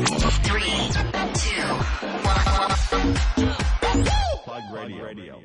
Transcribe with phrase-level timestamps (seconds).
[0.00, 0.88] Three,
[1.34, 1.60] two,
[2.24, 3.14] one.
[4.44, 5.36] Plug Radio.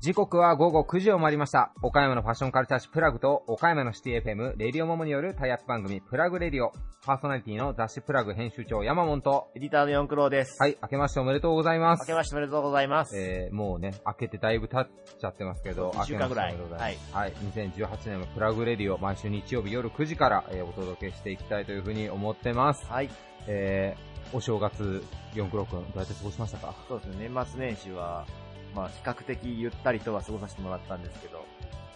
[0.00, 1.72] 時刻は午後9時を回りました。
[1.82, 6.72] 岡山のファッションカルチャー誌プラグと岡山のシティ FM、レディオモモによるタイアップ番組プラグレディオ。
[7.04, 10.56] パーソナリティの雑誌プラグ編集長山本と、エディターの四クロウです。
[10.62, 12.02] はい、明けましておめでとうございます。
[12.02, 13.18] 明けましておめでとうございます。
[13.18, 16.98] えー、もうね、明けてだいぶ経っちゃってますけど、一週間ぐらい明けましておめでとうござい。
[17.12, 17.32] はい。
[17.32, 22.86] 2018年のプラグレディオ、毎週日曜日夜9時から、えーお届けしていきたいというふうに思ってます。
[22.86, 23.10] はい。
[23.48, 25.02] えー、お正月、
[25.34, 26.74] 四九郎くん、どうやって過ごしましたか？
[26.88, 28.26] そうですね、年末年始は、
[28.74, 31.44] まあ、比較的ゆったりとは過ごさせてもらったんですけど、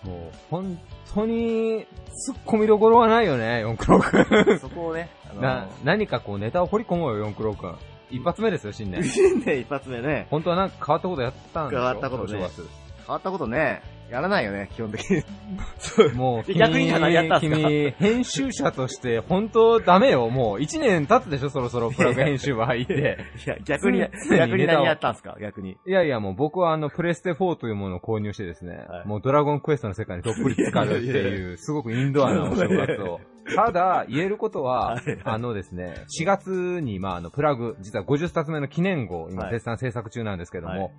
[0.05, 0.79] もう、本
[1.15, 1.87] 当に、
[2.29, 4.59] 突っ込みどころはないよね、四九郎くん。
[4.59, 7.77] そこをね、あのな、何かこうネタを掘り込もうよ、四九郎くん。
[8.11, 9.03] 一発目ですよ、新年。
[9.09, 11.81] 新年一発目ね、本当はなんか変わったことやったんでしょ？
[11.81, 15.23] 変わったことね変わったことね、やらないよね、基本的に。
[16.15, 17.57] もう、君、逆にじゃ何やったんすか？
[17.57, 20.29] 君、編集者として、本当ダメよ。
[20.29, 23.19] もう、一年経つでしょ、そろそろ、プラグ編集部入って。
[23.47, 24.01] いや、逆に、
[24.37, 25.37] 逆に何やったんすか？
[25.41, 25.79] 逆に。
[25.87, 29.09] いやいや、もう僕はあの、プレステ4というものを購入してですね、はい。
[29.09, 33.21] もうドラゴンクエストの世界にどっぷり浸かるっていう、すごくインドアなお正月を。
[33.57, 39.53] ただ、言えることはあのですね、4月に、まあ、あの、プラグ、実は50冊目の記念号、今はい。
[39.53, 40.91] 絶賛制作中なんですけども、はい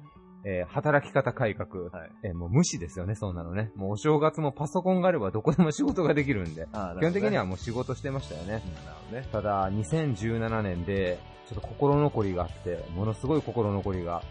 [0.46, 2.12] えー働き方改革、はい。
[2.24, 3.72] えーもう無視ですよね、そんなのね。
[3.76, 8.62] もうお正月もパソコンがあればどこでも仕事ができるんで、あ基本的にはももう仕事してましたよね。
[9.12, 9.28] ね。
[9.32, 14.24] ただ、2017年で、ちょっと心残りがあって、ものすごい心残りが、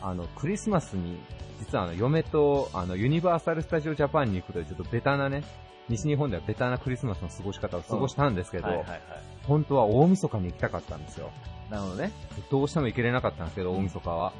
[0.00, 1.18] あの、クリスマスに、
[1.58, 5.42] 実はあの、嫁と、あの、ユニバーサル・スタジオ・ジャパンに行くという、ちょっとベタなね、
[5.88, 9.00] 西日本ではベタなクリスマスの過ごし方を過ごしたんですけど、はいはいはい。
[9.46, 11.30] 本当は大晦日に行きたかったんですよ。
[11.68, 12.12] なるほどね。
[12.50, 14.32] どうしても行けれなかったんですけど、大晦日は。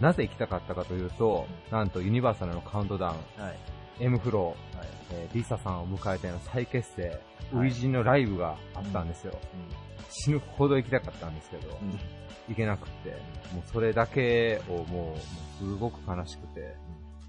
[0.00, 3.44] なぜ行きたかったかというと、なんとユニバーサルのカウントダウン、うん。
[3.44, 3.56] はい。
[4.00, 4.88] M フロー、はい。
[5.12, 9.38] えーリサさんを迎えての再結成、はい初陣のライブがあったんですよ。
[10.10, 11.78] 死ぬほど行きたかったんですけど。
[12.48, 13.10] 行けなくって、
[13.54, 15.18] もうそれだけをもう、もう
[15.58, 16.76] すごく悲しくて、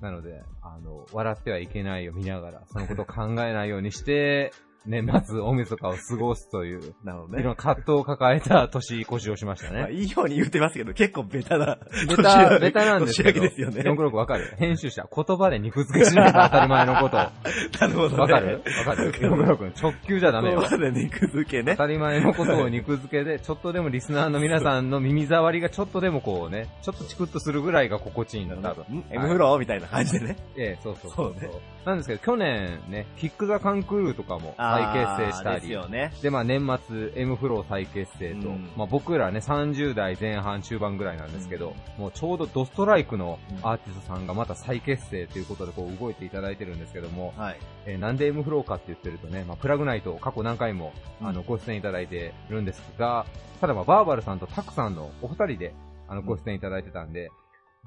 [0.01, 4.51] なので、あの、笑ってはいけないを見ながら、そのことを考えないようにして、
[4.87, 7.39] 年末大晦日を過ごすという、なるほどね。
[7.41, 9.93] いろんな葛藤を抱えた年越しをしましたまあ、ね。
[9.93, 11.77] いいように言ってますけど、結構ベタな。
[12.07, 13.81] ベタ、ベタなんですけど、ですよね。
[13.81, 17.19] 496わかる編集者、言葉で肉付けしないと当たり前のことを。
[17.79, 18.17] なるほど、ね。
[18.17, 18.61] わかる？
[18.87, 20.61] わかる ?496 直球じゃダメよ。
[20.61, 21.77] ここまで肉付けね当。
[21.79, 28.83] たり前のことを肉付けで、ちょっとでもリスナーの皆さんの耳障りがちょっとでもこうね、ちょっとチクッとするぐらいが心地いいんだ、多分。
[28.99, 30.37] ん ?M フローみたいな感じでね。
[30.57, 31.49] ええ、そうそうそうね
[31.85, 35.61] なんですけど、去年ね、キックザカンクルーとかも再結成したり。
[35.61, 36.11] です、よね。
[36.21, 38.69] で、まあ年末 M フロー再結成と、うん。
[38.75, 47.59] まあ僕らね、30代前半中盤ぐらいなんですけど、もうちょうどドストライクのアーティストさんがまた再結成ということでこう動いていただいてるんですけども、はい。
[47.85, 50.91] えーなんで M フローかって言ってるとね、まあ、プラグナイト過去何回も、
[51.21, 53.25] あの、うんご出演いただいてるんですが、
[53.61, 55.73] ただまあ、バーバルさんとタクさんのお二人で、
[56.07, 57.31] あの、ご出演いただいてたんで、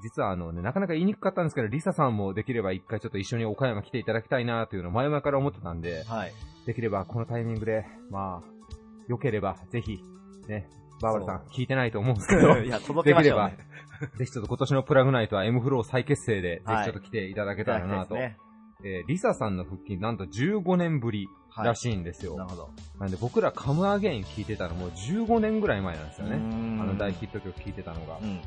[0.01, 6.33] 実はあのね、なかなか言いにくかったんですけど、リサさんもできれば一回ちょっと一緒に岡山来ていただきたいなというのを前々から思ってたんで、はい。
[6.65, 8.49] できればこのタイミングで、まあ、
[9.07, 9.99] 良ければぜひ、
[10.47, 10.69] ね、
[11.01, 13.57] バーバルさん聞いてないと思うんですけど、 いや、届けましょう、ね。
[14.17, 18.15] ぜひちょっと今年のプラグナイトは M フロー再結成で、ぜはいひちょっと来ていただけたらなと。
[18.15, 18.37] ね。
[18.83, 21.27] えーリサさんの復帰、なんと15年ぶり
[21.57, 22.37] らしいんですよ。
[22.37, 22.69] なるほど。
[22.97, 26.35] なんで僕らカムアゲイン聞いてたのもう15年ぐらい前なんですよね。
[26.79, 28.19] ああの大ヒット曲聞いてたのが。
[28.21, 28.39] うん。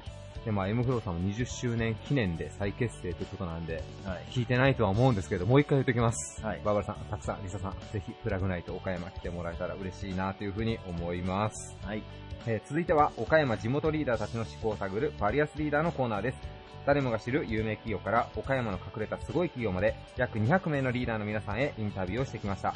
[0.44, 4.24] で、まあ M フローさんも20周年記念で再結成ということなんで、はい。
[4.30, 6.42] 聞いてないとは思うんですけど、もう一回言っときます。
[6.44, 11.76] はいバーバラさん、たくさん、リサさん、ぜひプラグナイト岡山来てもらえたら嬉しいなというふうに思います。
[11.84, 12.02] はい。
[12.46, 16.38] えー続いては、岡山地元リーダーたちの思考を探るバリアスリーダーのコーナーです。
[16.84, 22.74] 誰もが知る有名企業から岡山の隠れたすごい企業まで約200名のリーダーの皆さんへインタビューをしてきました。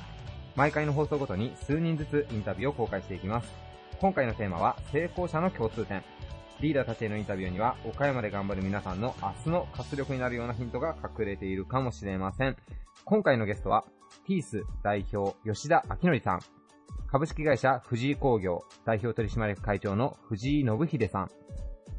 [0.54, 3.48] 毎回の放送ごとに数人ずつインタビューを公開していきます。
[4.00, 6.02] 今回のテーマは成功者の共通点。
[6.60, 12.56] リーダーたちへのインタビューには岡山で頑張る皆さんの明日の活力になるようなヒントが隠れているかもしれません。
[13.04, 13.84] 今回のゲストは、
[14.26, 16.40] ピース代表吉田明則さん。
[17.08, 21.30] 株式会社藤井工業代表取締役会長の藤井信秀さん。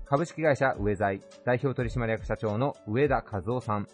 [0.05, 3.87] 株式会社上財代表取締役社長の上田和夫さん。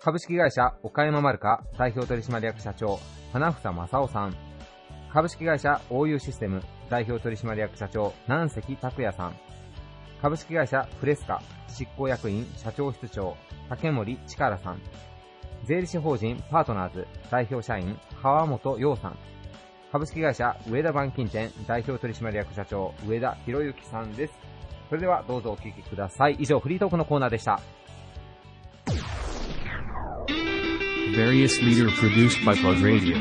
[0.00, 2.98] 株式会社岡山丸か代表取締役社長
[3.32, 4.36] 花房正夫さん。
[5.12, 9.51] 株式会社 OU システム代表取締役社長南関拓也さん。
[10.22, 13.36] 株式会社フレスカ執行役員社長室長
[13.68, 14.80] 竹森力さん。
[15.64, 19.18] 税理士法人パートナーズ代表社員川本洋さん。
[19.90, 24.34] 株式会社上田板金店代表取締役社長上田博之さんです。
[24.90, 26.36] それではどうぞお聞きください。
[26.38, 27.58] 以上、フリートークのコーナーでした。
[31.16, 33.16] Various leader produced by Plug Radio.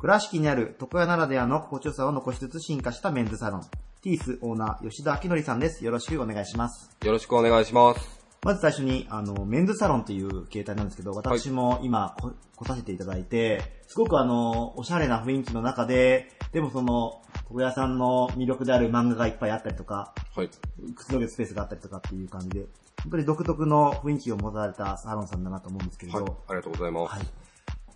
[0.00, 3.62] 倉敷にある床屋ならではの心地よさを残しつつ進化したメンズサロン、
[4.00, 5.84] ティースオーナー吉田明則さんです。
[5.84, 6.88] よろしくお願いします。
[7.04, 8.20] よろしくお願いします。
[8.44, 20.48] まず最初に、あの、メンズサロンという形態なんですけど、私も今こ来させていただいて、すごくあの、おしゃれな雰囲気の中で、でもその、床屋さんの魅力である漫画がいっぱいあったりとか、はい。
[20.94, 22.66] くつろげるスペースがあったりとかっていう感じで、
[23.02, 26.32] 本当に独特の雰囲気を持たれたサロンさんだなと思うんですけれど、はい。
[26.50, 27.14] ありがとうございます。
[27.16, 27.26] はい。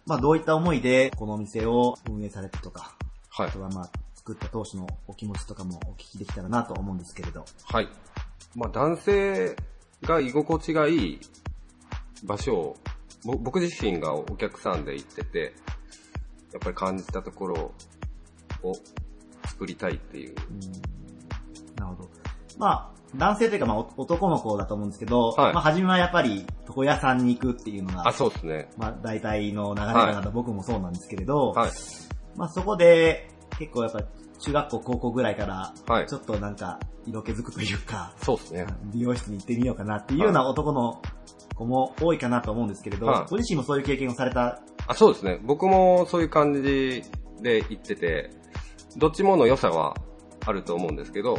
[0.04, 2.96] まあどういった思いでこのお店を運営されてとか、
[3.30, 3.62] はいあと。
[3.62, 3.90] はまあ
[4.24, 7.44] 作った当初のお気持ちとかもお聞きできたらなと思うんですけれど。
[7.64, 7.88] はい。
[8.54, 9.56] まあ、男性
[10.02, 11.20] が居心地がいい
[12.22, 12.76] 場所を、
[13.24, 15.54] ぼ僕自身がお客さんで行ってて、
[16.52, 17.74] やっぱり感じたところ
[18.62, 18.72] を
[19.46, 20.34] 作りたいっていう。
[21.76, 22.10] なるほど。
[22.58, 28.70] まあ、男性というかまあお男の子だと思うんですけど、はいまあ初めはやっぱり床屋さんに行くっていうのが、あ、そうですね。
[28.76, 31.70] まあ大体の流れかなと僕もそうなんですけれど、はい。
[32.36, 33.31] まあそこで
[33.62, 34.02] 結構やっぱ
[34.40, 38.66] 中学校高校ぐらいから、はいちょっとなんか色気づくというか、そうですね。
[38.92, 41.00] 美容室に行ってみようかなっていうような男の
[41.54, 45.38] 子も多いかなと思うんですけれど、はいご自身もそういう経験をされた、あ、そうですね。
[45.44, 48.30] 僕もそういう感じで行ってて、
[48.96, 49.96] どっちもの良さは
[50.44, 51.38] あると思うんですけど、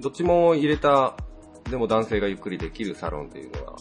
[0.00, 1.16] どっちも入れた、
[1.68, 3.76] でも男性がゆっくりできるサロンっていうのが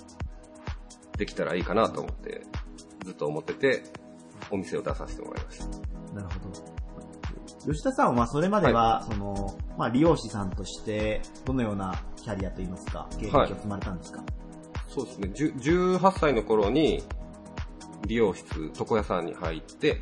[1.17, 2.41] できたらいいかなと思って、
[3.05, 3.83] ずっと思ってて、
[4.51, 5.65] お店を出させてもらいました。
[6.15, 6.68] なるほど。
[7.71, 14.23] 吉田さんはそれまでは、その、まあ、理容師さんとして、どのようなキャリアといいますか、経歴を積まれたんですか、
[14.87, 15.29] そうですね。
[15.29, 17.03] 10 18歳の頃に、
[18.07, 20.01] 美容室、床屋さんに入って、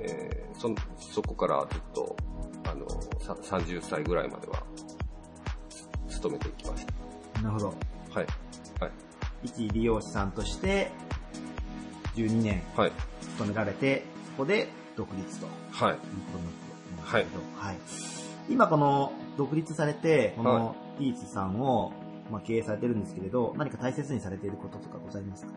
[0.00, 2.16] えーそ、そこからずっと、
[2.64, 2.86] あの、
[3.20, 4.62] さ30歳ぐらいまでは、
[6.08, 6.84] 勤めていきまし
[7.42, 7.74] なるほど。
[8.12, 8.20] た。
[8.20, 8.28] はい。
[8.80, 8.90] はい。
[9.42, 10.90] 一理容師さんとして、
[12.16, 12.92] 12年はい。
[13.22, 14.04] 勤められて、
[14.36, 14.68] そこで
[15.00, 15.94] 独立というはい。
[15.94, 16.00] こ
[16.32, 16.60] とになって
[16.98, 17.76] ますけど、はい。
[18.50, 21.92] 今この独立されて、こはのティースさんを、
[22.30, 25.52] まあ、経営されてるんですけれど、何か大切にされていることとかございますか？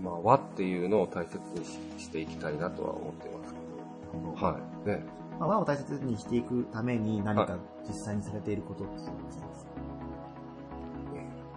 [0.00, 1.64] まあ、和っていうのを大切に
[1.98, 4.46] ししていきたいなとは思ってますけど。
[4.46, 4.88] はい。
[4.88, 5.04] ね。
[5.38, 9.44] まあ、和を大切にしていくために何か実際にされていることってございますか？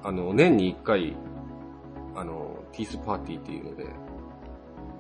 [0.03, 1.15] あの、年に一回、
[2.15, 3.85] あの、ティースパーティーっていうので、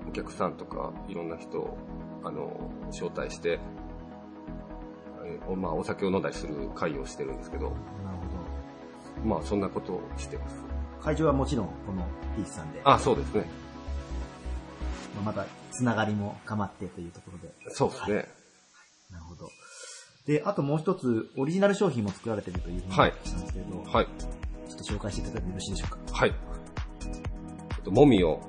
[0.07, 1.77] お客さんとかいろんな人を、
[2.23, 3.59] あの、招待して、
[5.55, 7.75] まあ、お酒を飲んだりする会をしてるんですけど、なる
[9.21, 10.55] ほまあ、そんなことをしてます。
[10.97, 11.03] ど。
[11.03, 12.03] 会場はもちろんこの
[12.35, 13.45] ティースさんで、あ、そうですね。
[15.15, 17.53] まあまたつながりも深まってというところで。
[17.69, 18.15] そうですね。
[19.11, 19.49] なるほど。
[20.25, 24.07] で、あともう一つ、オリジナル商品も作られているというふうにはい聞いたんですけれど、はい。
[24.67, 25.97] ちょっと紹介していただいてもよろしいでしょうか？
[26.13, 26.33] はい。
[27.01, 28.41] えっと、もみを、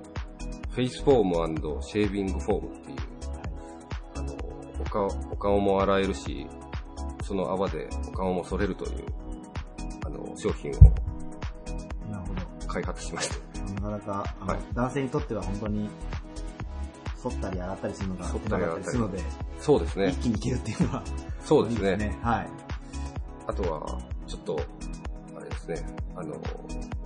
[0.73, 2.99] フェイスフォームシェービングフォームっていう、
[4.17, 4.35] あの、
[4.81, 6.47] お顔、お顔も洗えるし、
[7.23, 9.05] その泡でお顔も剃れるという、
[10.07, 10.75] あの、商品を
[12.11, 12.67] なるほど。
[12.67, 13.63] 開発しました。
[13.75, 15.91] なかなか、はい男性にとっては本当に、
[17.17, 19.23] 剃ったり洗ったりするのが手ったりするので、
[19.61, 20.19] そうですね一。
[20.21, 21.05] 気にいけるっていうのは、
[21.45, 22.19] そうですいいね。
[22.23, 22.49] はい。
[23.47, 24.59] あとは、ちょっと、
[25.37, 25.87] あれですね、
[26.17, 26.35] あの、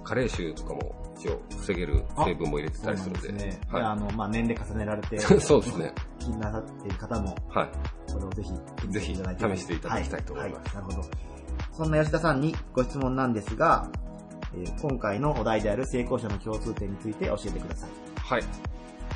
[0.04, 3.20] 加齢臭とかも一応防げる成分も入れてたりするんで。
[3.20, 3.60] そうですね。
[3.70, 5.92] はいであの、まあ、年齢重ねられて、 そうですね。
[6.18, 7.68] 気になさっている方も、はい。
[8.12, 8.52] これをぜひ、
[8.90, 9.22] ぜひ試
[9.58, 11.08] していただきたいと思いますははなるほど。
[11.72, 13.88] そんな吉田さんにご質問なんですが、
[14.54, 17.90] えー今回のお題である成功者の共通点について教えてください。
[18.16, 18.44] はい。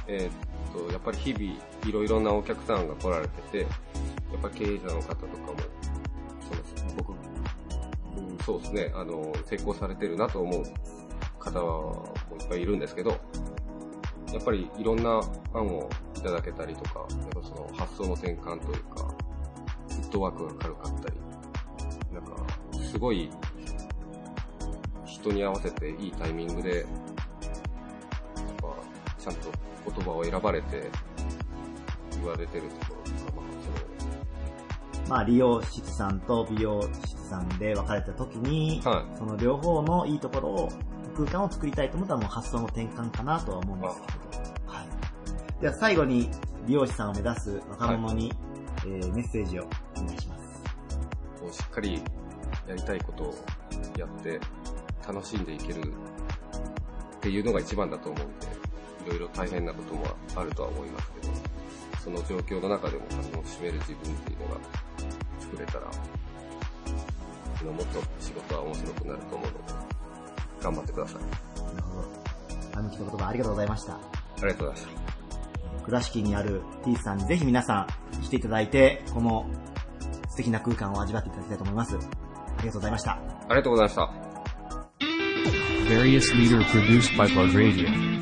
[0.07, 1.45] えーっと、やっぱり日々、
[1.89, 5.27] いろいろなお客さんが来られてて、やっぱり経営者の方とかも、
[6.77, 10.65] その僕、うん、そうですね、あの、成功されてるなと思う
[11.41, 13.11] 方もいっぱいいるんですけど、
[14.33, 15.21] やっぱりいろんな
[15.55, 19.09] 案をいただけたりとか、やっぱその発想の転換というか、
[19.89, 21.21] フットワークが軽かったり、
[22.13, 22.37] なんか、
[22.81, 23.31] すごい、
[25.05, 26.87] 人に合わせていいタイミングで、やっ
[28.63, 28.75] ぱ、
[29.19, 29.51] ちゃんと
[29.85, 30.89] 言葉を選ばれて
[32.13, 39.19] 言われてるところとか、まあ、そのまあ、理容室さんと美容室さんで分かれた時に、はい。
[39.19, 40.69] その両方のいいところを、
[41.11, 44.73] 空間を作りたいと思ったらもう発想の転換かなとは思うんですけど。
[44.73, 44.89] はい。
[45.61, 46.31] では最後に、
[46.67, 48.33] 美容師さんを目指す若者に、
[48.85, 50.63] えーメッセージをお願いします。
[51.41, 52.03] こうしっかり
[52.69, 53.35] やりたいことを
[53.99, 54.41] やって
[55.07, 55.83] 楽しんでいけるっ
[57.21, 58.47] ていうのが一番だと思うんで、
[59.07, 61.33] いろいろ大変なこともあるとは思いますけど、
[62.05, 64.61] その状況の中でも楽しめる自分っていうのが
[65.41, 65.87] 作れたら、
[67.71, 70.00] もっと仕事は面白くなると思うので、
[70.63, 71.75] 頑張ってください。
[71.75, 72.09] なるほど。
[72.79, 73.95] あの、一言葉ありがとうございました。
[73.95, 73.99] あ
[74.37, 75.85] りがとうございました。
[75.85, 77.87] 倉敷にあるティースさんにぜひ皆さ
[78.19, 79.47] ん来ていただいて、この
[80.29, 81.97] 素敵な空間を味わっていただきたいと思います。
[81.97, 82.07] あり
[82.57, 83.13] がとうございました。
[83.13, 83.19] あ
[83.51, 84.31] りがとうございました。
[85.89, 88.21] Various leader produced by Plug Radio.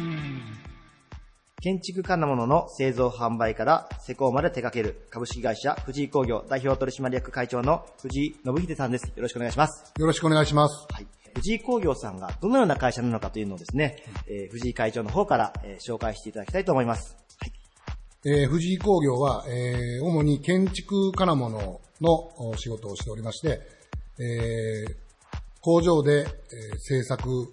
[1.61, 9.09] 建築家なものの製造販売から施工まで手掛ける株式会社藤井工業代表取締役会長の藤井信秀さんです。
[9.09, 9.92] よろしくお願いします。
[9.99, 10.87] よろしくお願いします。
[10.90, 11.17] はい。
[11.35, 17.16] 藤井工業さんがどのような会社なのかというのをですね、えー藤井会長の方から、えー紹介していただきたいと思います。
[17.38, 17.52] はい。
[18.25, 22.11] えー藤井工業は、えー主に建築金物の
[22.50, 23.61] お仕事をしておりまして、
[24.18, 24.94] えー
[25.61, 26.26] 工場で、えー
[26.78, 27.52] 製作、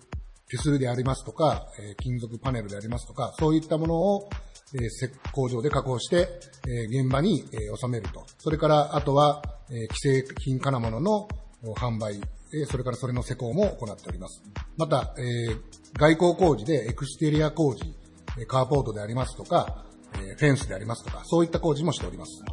[0.50, 4.29] 手すりでありますとか、えー金属パネルでありますとか、そういったものを、
[4.74, 6.27] えーせ工場で加工して、
[6.67, 8.25] えー現場に、えー収めると。
[8.39, 11.27] それから、あとは、えー既製品金物の
[11.63, 12.22] お販売、
[12.62, 14.41] えそれからそれの施工も行っております。
[14.77, 15.62] また、えー
[15.97, 17.95] 外交工事でエクステリア工事、
[18.47, 19.85] カーポートでありますとか、
[20.21, 22.43] えフェンスでありますとか、そういった工事もしております。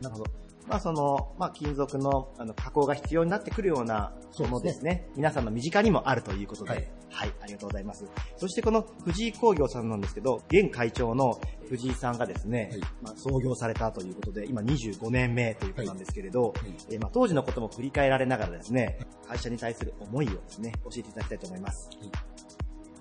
[0.00, 0.49] なるほど。
[0.70, 5.08] まあその、まあ金属のあの加工が必要になってくるようなものですね。
[5.16, 6.76] 皆さんの身近にもあるということで、は
[7.10, 7.28] はい。
[7.28, 8.04] い、ありがとうございます。
[8.36, 12.80] そしてこの藤井工業さんなんですけど、現会長の藤井さんがですね、はい。
[13.02, 16.94] まあ創業されたということで、今25年目ということなんですけれど、い。
[16.94, 21.90] えーまあ当時のことも振り返られながらですね、会社に対する思いをですね、教えていただきたいと思います。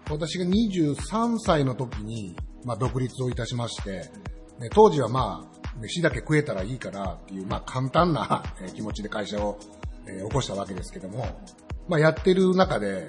[0.09, 2.35] 私が23歳の時に、
[2.65, 4.09] まあ、独立をいたしまして、
[4.59, 8.43] ね当時はまあ、飯だけ食えたらいいからっていう、まあ、簡単な
[8.75, 9.59] 気持ちで会社を、
[10.05, 11.25] 起こしたわけですけども、
[11.87, 13.07] まあ、やってる中で、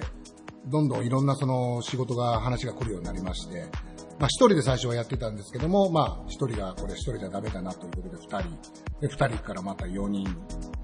[0.67, 3.65] どんどんいろんなその仕事が、話が来るようになりまして、
[4.19, 8.49] まあ、一人で最初はやってたんですけども、まあ、一人がこれ一人じゃダメだなということで二人、
[9.01, 10.27] で、二人からまた四人、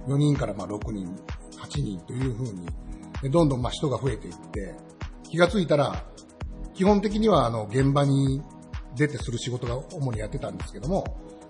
[0.07, 1.15] 四人からまあ六人、
[1.55, 2.65] 八人というふうに、
[3.31, 4.75] どんどんまあ人が増えていって、
[5.29, 6.03] 気がついたら、
[6.73, 8.41] 基本的にはあの現場に
[8.95, 11.03] 出てする仕事が主にやってたんですけども、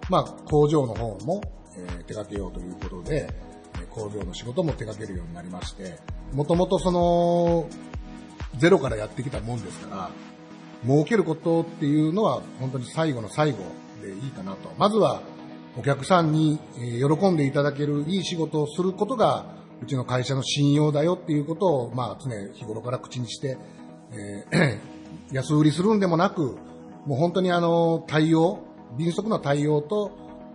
[0.09, 1.41] まあ工場の方も、
[1.77, 3.29] えー手掛けようということで、
[3.91, 5.99] 工場の仕事も手掛けるようになりまして、
[6.33, 7.67] もともとその、
[8.57, 10.09] ゼロからやってきたもんですから、
[10.85, 13.57] 儲けることっていうのは本当に最後の最後
[14.01, 14.71] でいいかなと。
[14.77, 15.21] まずは
[15.77, 19.45] お客さんに喜んでいただけるいい仕事をすることが
[19.81, 23.57] うちの会社の信用だよっていうことをまあ常日頃から口にして、
[24.51, 24.79] えー
[25.31, 26.57] 安売りするんでもなく、
[27.05, 28.59] もう本当にあの対応、
[28.97, 30.11] 迅速な対応と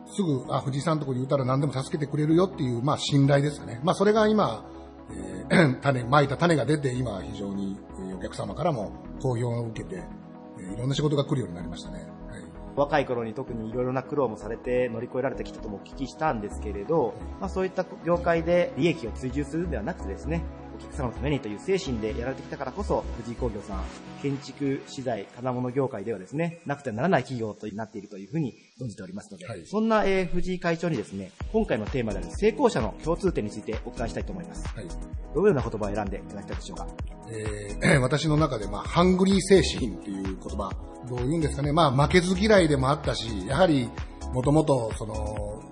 [0.07, 3.81] すぐ、あ、藤井さんのところに言ったら何でも助けてくれるよっていう、まあ信頼ですかね。
[3.83, 4.69] まあそれが今、
[5.11, 7.79] えー 種、まいた種が出て、今非常に
[8.17, 11.99] お客様からも好評を受けて、いろんな仕事が来るようになりましたね。
[11.99, 12.43] はい。
[12.77, 20.45] 若い頃に特にいろいろな苦労もされて乗り越えられてきたともお聞きしたんですけれど、まあそういった業界で利益を追従するんではなくてですね、
[20.83, 23.83] 客様のためにという精神でやられてきたからこそ、藤井工業さん、
[24.23, 34.67] 建築資材、金物業界ではですね、なくてはならない企業となっているというふうに存じておりますので、はいそんな、えー藤井会長にですね、今回のテーマである成功者の共通点についてお伺いしたいと思います。
[34.75, 34.87] はい。
[35.35, 36.87] どのような言葉を選んでいただきたいでしょうか？
[37.31, 40.71] えー私の中で、まあ、ハングリー精神っていう言葉、
[41.09, 43.91] どういうんですかね、まあ、負けず嫌いでもあったし、やはり、
[44.33, 45.63] もともと、その、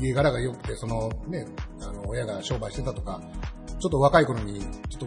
[0.00, 1.46] 家柄が良くて、その、ね、
[1.82, 3.20] あの、親が商売してたとか、
[3.80, 5.06] ちょっと若い頃に、ちょっと、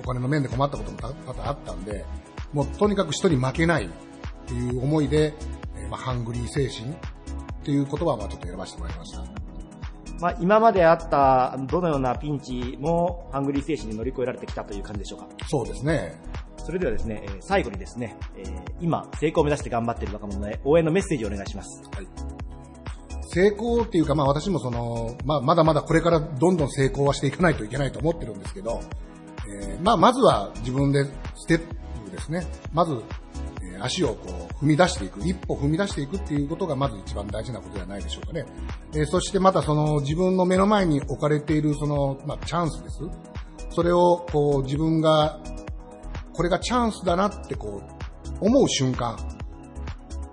[0.00, 2.04] お金の面で困ったことも多々あったんで、
[2.52, 3.88] もう、とにかく人に負けないっ
[4.46, 5.34] ていう思いで、
[5.76, 6.96] えーまあ、ハングリー精神っ
[7.62, 9.24] ていう言葉は、まあ、ちょっと選ばせてもらいました。
[10.20, 15.28] まあ今まであったどのようなピンチもハングリー精神に乗り越えられてきたという感じでしょうか？
[15.46, 16.20] そうですね。
[16.56, 21.88] それではですね、えー最後にですね、えー今、成功を目指して頑張っている若者へ応援のメッセージをお願いします。
[23.30, 28.80] 成功っていうか、まあ私もその、まあまだまだこれからどんどん成功はしていかないといけないと思ってるんですけど、
[29.48, 31.04] えーまあまずは自分で
[31.36, 31.60] ステッ
[32.04, 32.46] プですね。
[32.72, 33.02] まず、
[33.62, 38.44] えー足をこう踏み出していく、一歩踏み出していくっていうことがまず一番大事なことではないでしょうかね。
[38.94, 42.98] えーそしてまたその自分の目の前に置かれているその、まあチャンスです。
[43.70, 45.40] それをこう自分が、
[46.32, 47.82] これがチャンスだなってこ
[48.40, 49.16] う思う瞬間、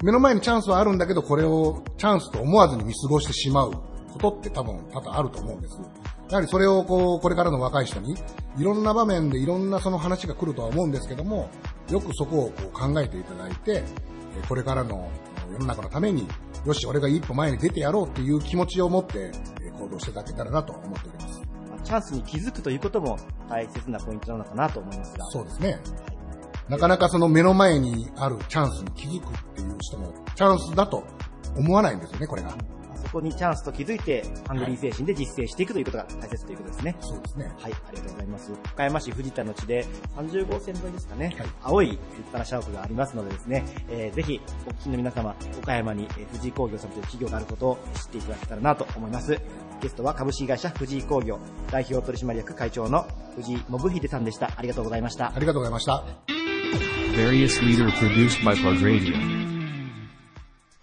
[0.04, 3.72] 目の前にチャンスはあるんだけど、これをチャンスと思わずに見過ごしてしまう
[4.12, 5.80] ことって多分多々あると思うんです。
[6.30, 8.16] やはりそれをこう、これからの若い人に、
[8.58, 11.50] いろんな場面でいろんなその話が来るとは思うんですけども、
[11.90, 13.84] よくそこをこう考えていただいて、
[14.38, 15.10] えーこれからの
[15.50, 16.28] 世の中のために、
[16.66, 19.32] よし、俺が一歩前に出てやろうっていう気持ちを持って
[19.64, 21.42] えー行動していただけたらなと思っております。
[21.70, 23.18] まあチャンスに気づくということも
[23.50, 25.26] 大切なポイントなのかなと思いますが。
[25.28, 25.80] そうですね。
[26.70, 31.04] なかなかその目の前にあるチャンスに気づくっていう人も、チャンスだと
[31.56, 32.52] 思わないんですよね、これが。
[32.96, 36.96] そここにチャンスと気づいて、ハングリー精神で実践していくということが大切ということですね。
[37.00, 37.46] そうですね。
[37.60, 38.52] はい、ありがとうございます。
[38.74, 39.86] 岡山市藤田の地で
[40.18, 49.40] 30号線沿いですかね、はい青い立派な社屋がありますのでですね、えーぜひ、お聞きの皆様、岡山に、えー藤井工業さんという企業があることを知っていただけたらなと思います。
[49.82, 53.06] ゲストは株式会社藤井工業代表取締役会長の
[53.36, 54.52] 藤井信秀さんでした。
[54.56, 55.40] ありがとうございましたあ。
[55.40, 56.45] りがとうございました。
[57.16, 59.16] Various leader produced by Plug Radio.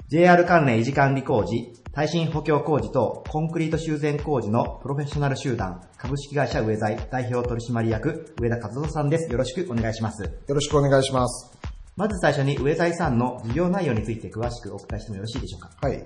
[0.08, 9.30] JR 関連維持管理工事、耐震補強工事とコンクリート修繕工事のプロフェッショナル集団、株式会社上材代表取締役、上田和夫さんです。
[9.30, 10.22] よろしくお願いします。
[10.22, 11.52] よろしくお願いします。
[11.96, 15.70] まず最初に上材さんの事業内容について詳しくお答えしてもよろしいでしょうか？
[15.86, 16.02] はい。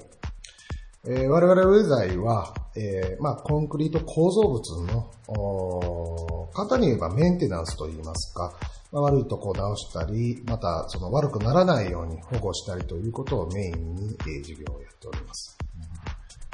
[1.08, 8.52] えー我々ウェザイは、えーまあ、コンクリート構造物の、おー簡単に言えばメンテナンスといいますか、
[8.96, 15.58] まあ、悪いとこを直したり、またその悪くならないように保護したりということをメインに、えー事業をやっております。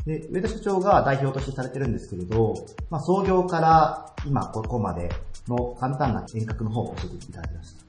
[0.04, 2.54] で、上田社長が代表としてされてるんですけれど、
[2.90, 5.08] まあ、創業から今ここまで
[5.46, 7.81] の簡単な遠隔の方を教えていただきました。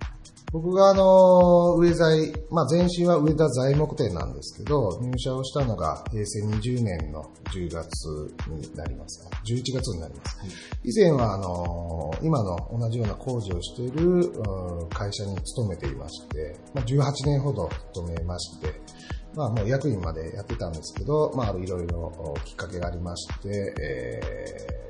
[0.53, 8.05] 僕があの、上材、まあ前身は上田材木店なんですけど、入社をしたのが平成20年の10月
[8.47, 9.27] になります。
[9.45, 10.37] 11月になります。
[10.83, 18.79] 以前はあの、今の同じような工事をしているうん会社に勤めていまして、まあ18年ほど勤めまして、
[19.33, 24.83] まあもう役員までやってたんですけど、まあいろいろおきっかけがありまして、えー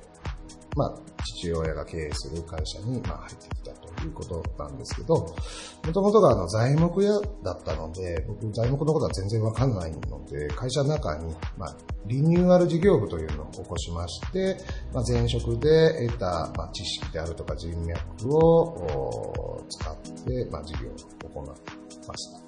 [0.75, 0.93] まあ、
[1.23, 7.11] 父親が経営する会社に、まあ、入ってきたということなんですけど、もともとがあの材木屋
[7.43, 14.57] だったので、僕材木のことは全然わかんないので、会社の中に、まあ、リニューアル事業部というのを起こしまして、
[14.93, 19.95] まあ、前職で得た、まあ、知識であるとか人脈を使っ
[20.25, 21.61] て、まあ、事業を行って
[22.07, 22.43] ました。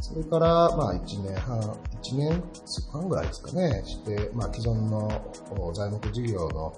[0.00, 2.42] それから、まあ、1年半、1年
[2.92, 5.10] 半ぐらいですかね、して、まあ、既存の
[5.72, 6.74] 材木事業の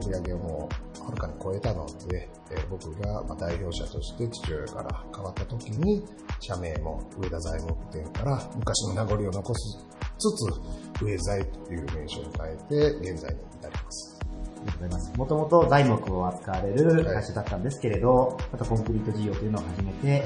[0.00, 6.04] 売り上げをもうはるかに超えたので、えー僕がまあ代表者として父親から変わった時に、
[6.40, 9.78] 社名も上田材木店から昔の名残を残す
[10.18, 12.56] つつ、上材という名称に変え
[13.02, 14.18] て、現在に至ります。
[14.22, 15.18] ありがとうございます。
[15.18, 20.22] もともと材木を扱われる会社だったんですけれど、またコンクリート事業というのを始めて、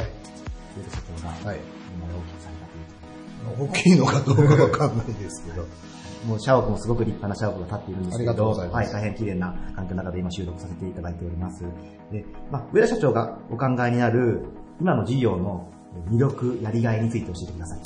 [0.76, 1.60] 上田社長がはい。
[1.94, 2.66] 今大きくされた
[3.56, 3.70] という。
[3.70, 5.64] 大きいのかどうかわかんないですけど、
[6.24, 11.64] もう社屋もすごく立派な社屋が建っているんですけど、はい、大変綺麗な環境の中で今収録させていただいております。
[12.10, 14.42] で、まあ、上田社長がお考えになる
[14.80, 15.68] 今の事業の
[16.10, 17.78] 魅力、やりがいについて教えてください。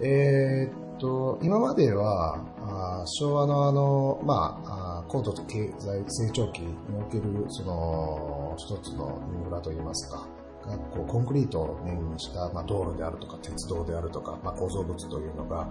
[0.00, 10.28] えーっと、今までは、あー昭和のあの、まあ、あー高度経済成長期における、その、一つのインフラといいますか、
[10.64, 15.68] がこうコンクリートをメインにした、まあ、道路であるとか、鉄道であるとか、まあ、構造物というのが、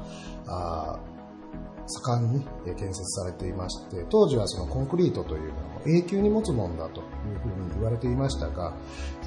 [0.48, 1.17] あー
[1.88, 2.46] 盛んに
[2.76, 8.74] 建設されていまして、当時はそのコンクリートというもう永久に持つものだというふうに言われていましたが、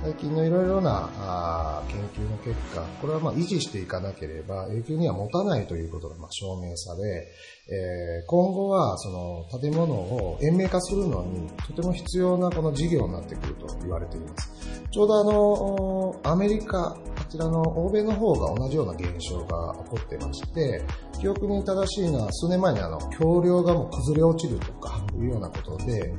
[0.03, 7.29] 最近のいろいろな研究の結果、これはま維持していかなければ永久には持たないということがま証明され、
[7.73, 14.81] え今後はその建物を延命化するのにとても必要なこの事業になってくると言われています。
[14.91, 20.83] ちょうどあの、アメリカ、こちらの欧米の方が同じような現象が起こってまして、
[21.21, 26.13] 記憶に正しいのは数年前にあの、橋梁がもう崩れ落ちるとかいうようなことで、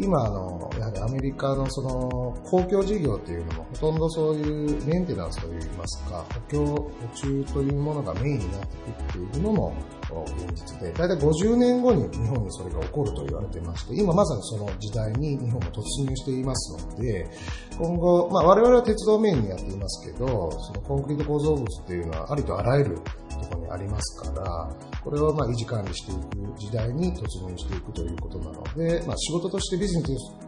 [0.00, 8.66] 今あの、やはりアメリカのその公共事業っていうのもほとんどそういうメンテナンスといいますか、補強、補充というものがメインになって
[9.12, 9.74] くるっていうのも
[10.12, 17.28] お現実で、だいたい50年後に日本にそれが起こると言われていまして、今まさにその時代に日本も突入していますので、
[17.78, 30.04] 今後、まあ我々は鉄道メインにやっていますけど、そのコンクリート構造物っていうのはありとあらゆるところにありますから、これをまあ維持管理していく時代に突入していくということなので、まあ仕事としてビジネ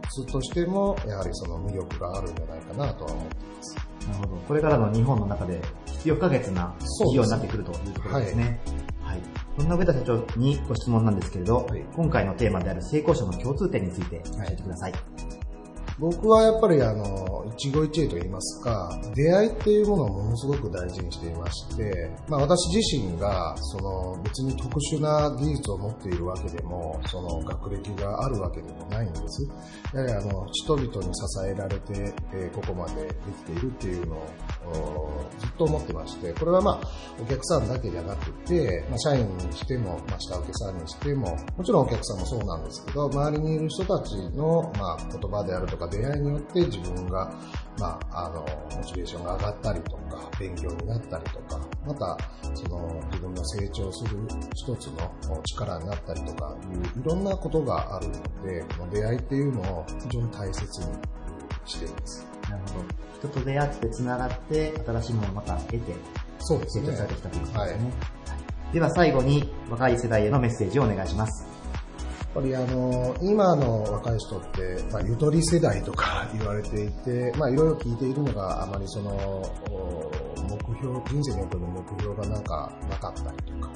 [0.09, 3.75] スとしても、やはりその魅力があるんじゃないかなとは思っています。
[4.07, 4.41] なるほど。
[4.41, 8.43] これからの日本の中で必要不可欠な事業になってくるというところですね。
[8.43, 9.02] はい。
[9.57, 14.93] そんな上田社長にご質問なんですけれど、はい今回のテーマである成功者の共通点について教えてください。
[15.99, 29.47] 僕はやっぱりあの、一期一会と言いますか、出会いっていうものをものすごく大事にしていまして、まあ私自身が、その別に特殊な技術を持っているわけでも、その学歴があるわけでもないんです。
[29.93, 31.01] やはりあの、人々に支
[31.45, 36.87] えられて、えここまでできているっていうのをずっと思ってまして、これはまあ、
[37.21, 47.33] お客さんだけじゃなくて、まあ社員にしても、まあ下請けさんにしても、もちろんお客さんもそうなんですけど、周りにいる人たちの、まあ、言葉であるとか出会いによって自分が
[47.79, 48.45] まあ、あの、
[48.77, 52.17] モチベーションが上がったりとか、勉強になったりとか、また、
[52.53, 54.19] その、自分が成長する
[54.53, 60.87] 一つの力になったりとかいう、いろんなことがあるので、この出会いっていうのを非常に大切に
[61.65, 62.27] しています。
[62.49, 62.85] なるほど。
[63.29, 65.93] 人と出会って繋がって、新しいものをまた得て、
[66.39, 67.59] そうですね成長されてきたということですね。
[67.59, 67.79] はいはい
[68.73, 71.52] では最後に、若い世代へのメッセージをお願いします。
[72.33, 79.11] やっぱりあの、今の若い人って、まあ、ゆとり世代とか 言われていて、まあ、いろいろ聞いているのがあまりその、
[80.49, 83.71] 目標、人生における目標がなんかなかったりとか、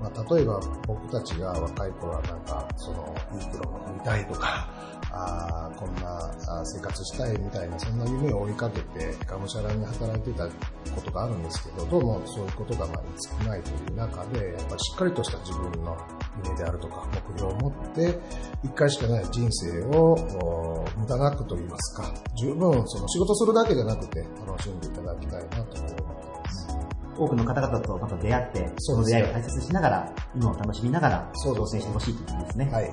[0.00, 4.68] まあ、例えば僕たちが若い頃はなんか、その、いい車を乗りたいとか、
[5.12, 13.02] あーこんな生活したいみたいな、そんな夢を追いかけて、がむしゃらに働いてたことがあるんですけど、どうもそういうことがまあ
[13.42, 15.96] 少ないという中で、やっぱりしっかりとした自分の
[16.44, 18.18] 夢であるとか、目標を持って、
[18.64, 20.16] 一回しかない人生を
[20.96, 26.81] 無駄なくと言いますか、十分その仕事するだけじゃなくて楽しんでいただきたいなと思ってます。
[27.16, 32.70] 多くの方々とまた出会って、その出会いを大切にしながら、今を楽しみながら、挑戦してほしいということですね。
[32.72, 32.84] はい。
[32.84, 32.92] はい。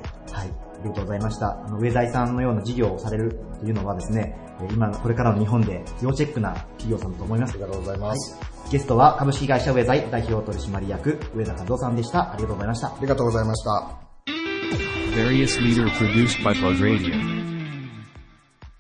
[0.80, 1.64] ありがとうございました。
[1.66, 7.62] あの、上財さんのような事業をされるというのはですね、えー今、これからの日本で要チェックな企業さんだと思いますあり。
[7.62, 8.38] がとうございます。
[8.72, 12.34] ゲストは株式会社上財代表取締役、上田和夫さんでした。
[12.34, 12.88] ありがとうございました。
[12.88, 13.70] ありがとうございました。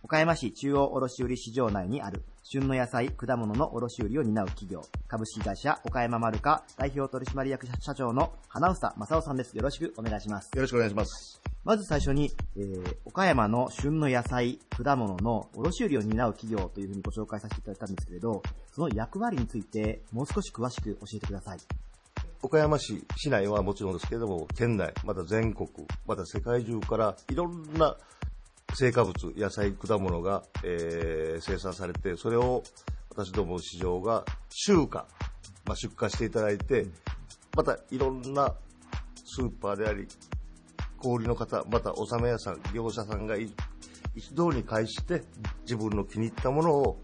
[0.09, 9.55] 岡山市中央卸売市場内にある旬の野菜、果物の卸売を担う企業、株式会社岡山マルカ代表取締役社長の花房正夫さんです。
[9.55, 10.49] よろしくお願いします。
[10.55, 11.39] よろしくお願いします。
[11.63, 18.41] まず最初に、えー、岡山の旬の野菜、果物の卸売を担う企業というふうにご紹介させていただいたんですけれど、
[18.73, 21.59] その役割についてもう少し詳しく教えてください。
[22.41, 25.69] 岡山市、市内はもちろんですけれども、県内、また全国、
[26.07, 27.95] また世界中からいろんな
[28.75, 32.63] 成果物、野菜、果物が、えー生産されて、それを
[33.09, 36.87] 私どもの市場が集荷、まあ、出荷していただいて、
[37.55, 38.55] またいろんな
[39.25, 40.07] スーパーであり、
[40.97, 43.51] 小売りの方、また納め屋さん、業者さんがい
[44.15, 45.23] 一堂に会して、
[45.63, 46.99] 自分の気に入ったものを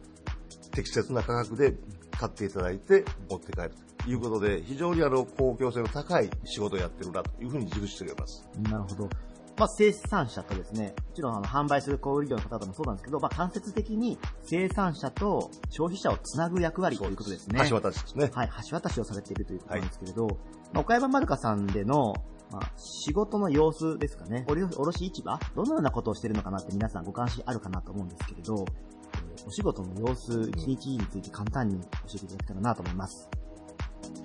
[0.71, 1.75] 適切な価格で
[2.11, 3.71] 買っていただいて持って帰る
[4.03, 8.47] ということで、非常にあの公共性の高い仕事をやってるなというふうに自負しております。
[8.63, 9.09] なるほど。
[9.57, 17.65] まあ、生産者とですね、もちろんあの販売する小売業の方々もそうなんですけど、まあ、間接的に生産者と消費者をつなぐ役割ということですね。
[17.69, 18.31] 橋渡しですね。
[18.33, 20.35] はい、橋渡しをされているということなんですけれど、ま
[20.75, 22.13] あ、岡山丸香さんでの、
[22.51, 25.39] まあ、仕事の様子ですかね、卸卸市場？
[25.55, 33.29] どのようなことをしているのかなって皆さんご関心あるかなと思うんですけれど、えーお仕事の様子、一日について簡単に教えていただけたらなと思います。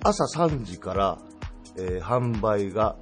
[0.03, 1.17] 朝3時から、
[1.77, 2.95] えー販売が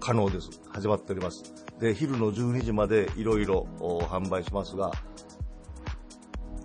[0.00, 0.48] 可能です。
[0.70, 1.54] 始まっております。
[1.80, 4.90] で、昼の12時までいろいろお販売しますが、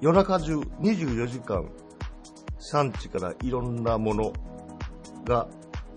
[0.01, 1.69] 夜中中24時間
[2.59, 4.33] 産地からいろんなもの
[5.25, 5.47] が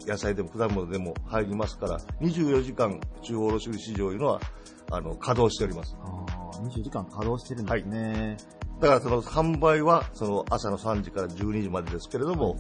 [0.07, 4.40] 野菜でも果物でも入りますから、24時間中央卸売市場というのは
[4.90, 5.96] あの稼働しております。
[6.01, 8.37] ああ、24時間稼働してるんですね。
[8.81, 12.57] だからその販売はその朝の3時から12時までですけれども、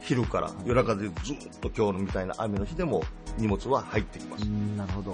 [0.00, 3.02] 昼から夜中でずっと今日のみたいな雨の日でも
[3.38, 4.44] 荷物は入ってきます。
[4.44, 5.12] うん、なるほど。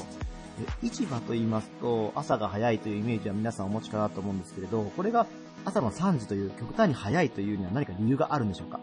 [0.83, 5.27] で市場と言いますと、朝が早いというイメージは皆さんお持ちかなと思うんですけれど、これが
[5.65, 8.81] 朝の3時という極端に早いというには何か理由があるんでしょうか？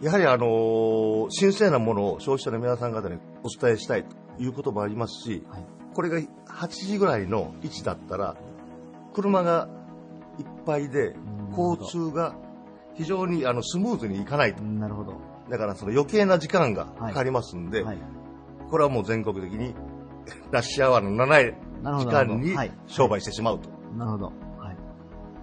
[0.00, 8.36] やはりあのー新鮮なものを消費者の皆さん方にお伝えしたいということもありますし、はいこれが8時ぐらいの位置だったら、
[9.12, 9.68] 車が
[10.38, 12.36] いっぱいでうん交通が
[12.94, 14.62] 非常にあのスムーズにいかないと。
[14.62, 15.14] なるほど。
[15.50, 17.98] だからその余計な時間がかかりますんで、はい。
[18.70, 19.74] これはもう全国的に
[20.50, 22.10] ラッシュアワーの長いなるほど。
[22.10, 22.72] 時間にはい。
[22.86, 23.68] 商売してしまうと。
[23.96, 24.32] なるほど。
[24.58, 24.72] は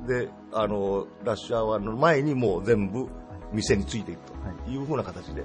[0.06, 0.08] い。
[0.08, 3.08] で、あの、ラッシュアワーの前にもう全部
[3.52, 5.44] 店についていくはというふうな形で。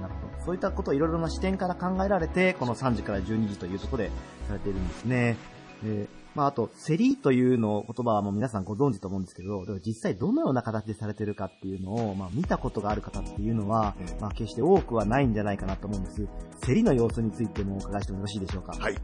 [0.00, 0.44] なるほど。
[0.44, 4.10] そういったことをいろいろな視点から考えられて、この3時から12時というところで
[4.48, 5.36] されているんですね。
[5.82, 16.28] でまあ、あと、競りというの言葉はもう皆さんご存知と思うんですけど、でも実際どのような形でされているかっていうのを、まあ、見たことがある方っていうのは、うんまあ、決して多くはないんじゃないかなと思うんです。
[16.60, 18.76] 競りの様子についてもお伺いしてもよろしいでしょうか。
[18.78, 18.96] はい。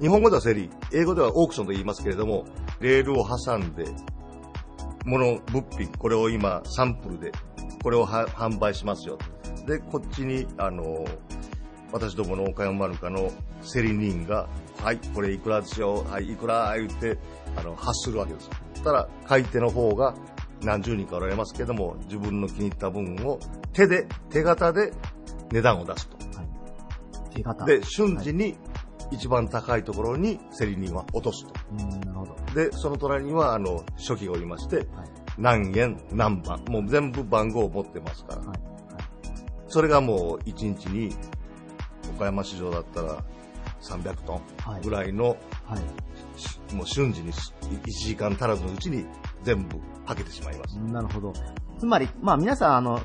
[0.00, 2.44] 日本語では競り、英語ではオークションと言いますけれども、
[2.78, 3.84] レールを挟んで、
[5.04, 7.32] 物、物品、これを今サンプルで、
[7.82, 9.18] これをは販売しますよ。
[9.66, 11.04] で、こっちに、あの、
[11.90, 14.48] 私どもの岡山マルカの競り人が、
[14.82, 17.18] はい、これいくらでしょう、はい、いくら、言って、
[17.56, 18.50] あの、発するわけです。
[18.74, 20.14] そしたら、買い手の方が
[20.62, 23.38] 何十人かおられますけれども、自分の気に入った分を
[23.72, 24.92] 手で、手形で
[25.52, 26.16] 値段を出すと。
[27.34, 27.64] 手形。
[27.66, 28.56] で、瞬時に
[29.10, 31.52] 一番高いところに競り人は落とすと。
[31.72, 32.36] うん、なるほど。
[32.54, 34.86] で、その隣には、あの、初期がおりまして、
[35.38, 38.42] 何円、何番、もう全部番号を持ってますから。
[38.42, 38.58] はい。
[39.68, 41.14] それがもう1日に、
[42.16, 43.24] 岡山市場だったら
[43.80, 46.38] 300トはいンぐらいの、はい。
[46.40, 49.04] しもう瞬時に1時間足らずのうちに
[49.42, 50.78] 全部はけてしまいます。
[50.78, 51.32] なるほど。
[51.78, 53.00] つまり、まあ皆さん、あの、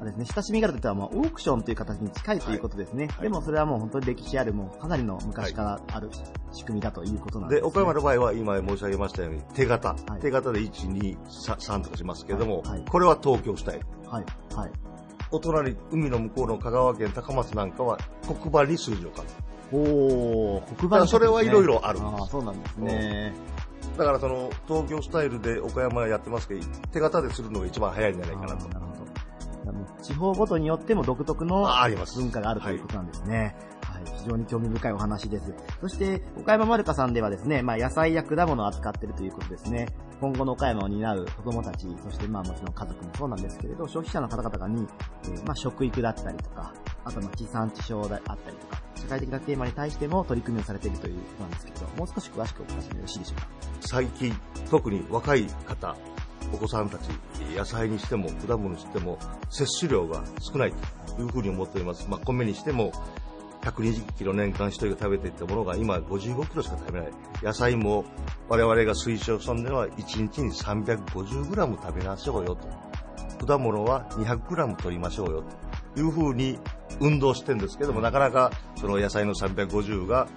[0.00, 3.08] あれですね、親しみがあるというのは、まあ、オークションという形に近いということですね。
[3.08, 6.08] はいでもそれはもう本当に歴史ある、もうかなりの昔からある
[6.52, 7.68] 仕組みだということなんです、で、ね。
[7.68, 9.88] 岡山の場合は今申し上げましたように手形。
[9.88, 13.86] はい手形で1、2、3とかしますけれども、はいはいこれは東京スタイル。
[14.08, 14.70] はい、はい。
[15.32, 19.26] お隣、海の向こうの香川県高松なんかは黒板に数字を書く。
[19.72, 23.32] おー、黒板、だからそれはいろいろあるんですそうなんですね。
[23.96, 28.68] だからその東京スタイルで岡山やってますけど、手形でするのが一番早いんじゃないかなと。
[28.68, 30.02] なるほど。
[30.02, 33.56] 地方ごとによっても独特のああります文化があるということなんですね。
[33.82, 35.54] はい、非常に興味深いお話です。
[35.80, 39.88] そして、岡山丸香さんではですね、まあ、野菜や果物を扱っているということですね。
[40.20, 44.86] 今後の岡山を担う子供たち、そしてまあもちろん家族もそうなんですけれど、消費者の方々に、
[45.24, 53.46] えーまあ食育だったりとか、あとまあ地産地消であったりとか、社会的なテーマに対しても取り組みをされているということなんですけど、もう少し詳しくお聞かせてよろしいでしょうか？
[53.80, 54.38] 最近、
[54.70, 55.96] 特に若い方、
[56.52, 57.08] お子さんたち、
[57.56, 60.72] 野菜にしても果物にしても摂取量が少ない
[61.06, 62.06] というふうに思っております。
[62.08, 62.92] まあ、米にしても
[63.62, 67.10] 120キロ年間一人が食べていたものが今55キロしか食べない。
[67.42, 68.04] 野菜も
[68.48, 73.46] 我々が推奨したのでは1日に350グラム食べましょうよと。
[73.46, 75.44] 果物は200グラム取りましょうよ
[75.94, 76.58] というふうに
[77.00, 80.28] 運動してるんですけども、なかなかその野菜の350が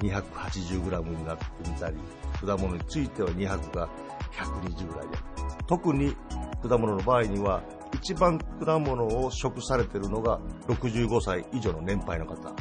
[0.00, 1.96] 280g になってみたり、
[2.40, 3.88] 果物については200が
[4.32, 5.18] 120ぐらいで。
[5.66, 6.16] 特に
[6.62, 7.62] 果物の場合には、
[7.94, 12.54] 一番果物を食されているのが65歳以上の年配の方。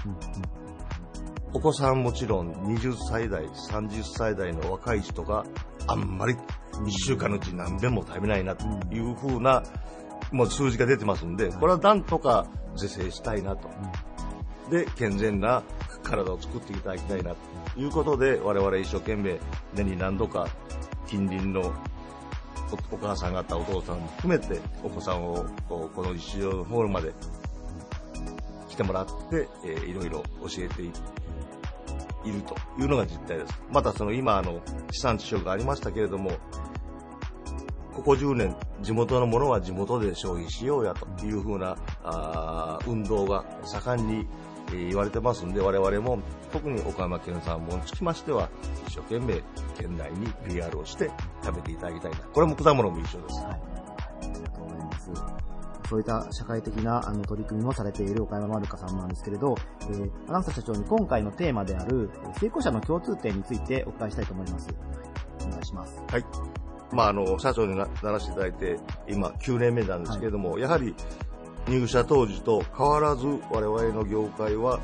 [1.54, 5.46] お子さんもちろん20歳代、30歳代の若い人が
[5.88, 6.36] あんまり
[6.74, 9.64] 1週間のうち何遍も食べないなというふうな、
[10.32, 13.70] もう数字が出てますんで、これはなんとか是正したいなと。
[14.70, 15.64] で、健全な
[16.04, 19.40] 体を作っていただきたいなということで、我々一生懸命
[19.74, 20.48] 年に何度か
[21.08, 21.74] 近隣の
[22.92, 27.14] お母さん方、お父さんも含めてお子さんをこうこのホールまで
[28.70, 30.88] 来てもらって、えーいろいろ教えてい
[32.32, 33.62] るというのが実態です。
[33.72, 36.32] またその今あの地産地消がありましたけれども、
[37.94, 44.28] ここ10年、地元のものは地元で消費しようやというふうなあ運動が盛んに、
[44.70, 46.20] えー言われてますんで、我々も
[46.52, 48.50] 特に岡山県産もにつきましては、
[48.88, 49.42] 一生懸命
[49.78, 51.12] 県内に PR をして
[51.44, 52.18] 食べていただきたいな。
[52.18, 53.42] これも果物も一緒です。
[53.42, 53.54] はい。
[53.54, 53.60] あ
[54.34, 55.12] りがとうございます。
[55.90, 64.70] そういった社会的なあの取り組みもされている岡山まるかさんなんですけれど、えー、アナウンサー社長に今回のテーマであるえー成功者の共通点についてお伺いしたいと思います。
[65.46, 66.02] お願いします。
[66.10, 66.26] はい。
[66.92, 70.96] まあ、あの、社長になならせていただいて、今9年目なんですけれども、やはり
[71.68, 74.80] 入社当時と変わらず我々の業界は、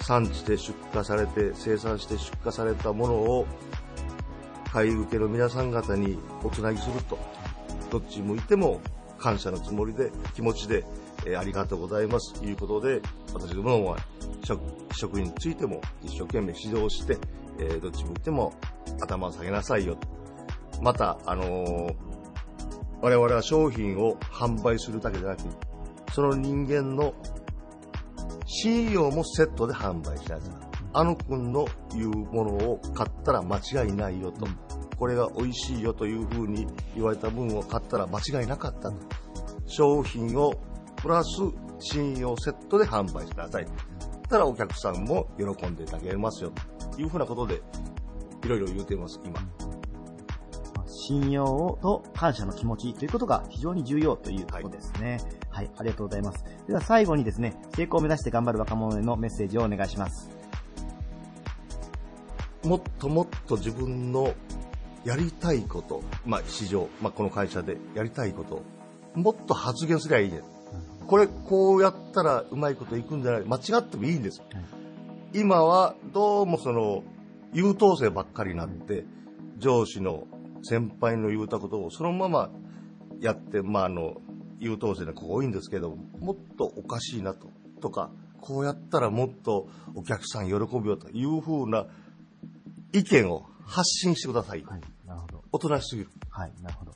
[0.00, 3.46] 産地で出荷されて、生産して出荷されたものを、
[4.72, 7.18] 買い受けの皆さん方におつなぎすると。
[7.90, 8.80] どっち向いても
[9.18, 10.84] 感謝のつもりで、気持ちで、
[11.24, 13.00] えありがとうございますということで、
[13.32, 13.98] 私どもは
[14.44, 14.60] 職
[14.94, 17.18] 職員についても一生懸命指導して、
[17.58, 18.52] えどっち向いても
[19.00, 20.08] 頭を下げなさいよと。
[20.82, 22.11] また、あのー
[23.02, 25.42] 我々は商品を販売するだけでなく、
[26.14, 27.12] その人間の
[28.46, 30.46] 信用もセットで販売しないと。
[30.94, 34.46] あの君の言うものを買ったら間違いないよと。
[34.96, 38.96] これが美味しいよというふうに言われた分を買ったら間違いなかったと。
[39.66, 40.54] 商品を
[40.96, 41.28] プラス
[41.80, 43.66] 信用セットで販売してください。
[44.28, 46.52] たらお客さんも喜んでいただけますよ
[46.94, 47.62] というふうなことで
[48.44, 49.40] いろいろ言うています、今。
[51.04, 55.18] 信用と感謝の気持ちということが非常に重要ということですね。
[55.50, 56.44] はい、ありがとうございます。
[56.68, 60.30] では最後にですね、成功を目指して頑張る若者へのメッセージをお願いします。
[62.64, 64.32] もっともっと自分の
[65.04, 68.62] やりたいこと、まあ市場、まあこの会社でやりたいこと、
[69.16, 70.42] もっと発言すりゃいいね。
[71.08, 74.40] これこうやったらうまいこといくんじゃない間違ってもいいんです。
[75.34, 77.02] 今はどうもその
[77.52, 79.04] 優等生ばっかりになって、
[79.58, 80.28] 上司の
[80.62, 82.50] 先輩の言うたことをそのまま
[83.20, 84.16] やって、まああの、
[84.58, 87.48] 優等生な子が多いんですけど、もっとおかしいなと、
[87.80, 91.86] とか、こうやったらもっとお客さん喜ぶよというふうな
[92.92, 94.64] 意見を発信してください。
[94.64, 95.44] はい、なるほど。
[95.52, 96.10] おとなしすぎる。
[96.28, 96.92] はい、なるほど。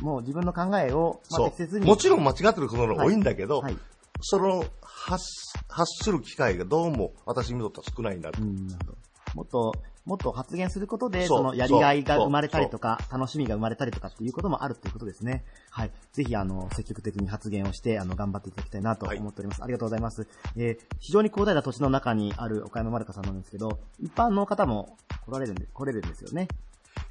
[0.00, 1.80] もう自分の考えを、まあ、そ適切う。
[1.80, 1.86] に。
[1.86, 3.76] もちろん間違ってることの多いんだけど、はい。
[4.20, 5.24] その発、
[5.68, 8.42] 発する機会がどうも私にとっては少ないなと。
[8.42, 8.98] うん、なるほど。
[9.34, 9.72] もっと、
[10.06, 15.44] もっと発言することで、そのやりがいが生まれたりとか、楽しみが生まれたりとかっていうこともあるということですね。
[15.70, 15.90] はい。
[16.12, 19.64] ぜひ、あの、積極的に発言をして、あの、頑張っていただきたいなと思っております。
[19.64, 20.26] ありがとうございます。
[20.56, 26.48] えー非常に広大な土地の中にある岡山丸香さんなんですけど、一般の方も来られるんで、来れるんですよね。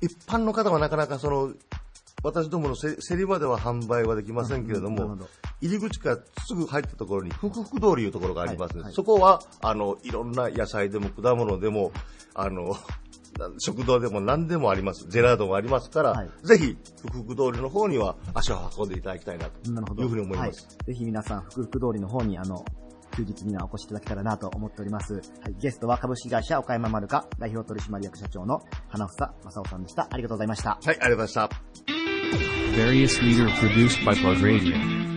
[0.02, 1.54] 一般の方はなかなかその、
[2.26, 5.30] 私どものせ競り場では販売はできませんけれどもなるほど、
[5.62, 11.92] 入り口からすぐ入ったところに、福福通りいうところがありますので、はいはいそこは、あの、いろんな野菜でも果物でも、
[12.34, 12.76] あの、
[13.38, 15.06] な 食堂でも何でもあります。
[15.08, 20.02] ジェラードもありますから、はいぜひ、福福通りの方には足を運んでいただきたいなと。
[20.02, 20.66] いうふうに思います。
[20.66, 20.86] はい。
[20.86, 22.66] ぜひ皆さん、福福通りの方に、あの、
[23.16, 25.16] 休日にはお越しいただけたらなと思っております。
[25.16, 25.56] はい。
[25.60, 30.08] ゲストは株式会社岡山丸か代表取締役社長の花房正夫さんでした。
[30.12, 30.70] ありがとうございました。
[30.72, 31.50] はい、ありがとうございまし
[35.10, 35.15] た。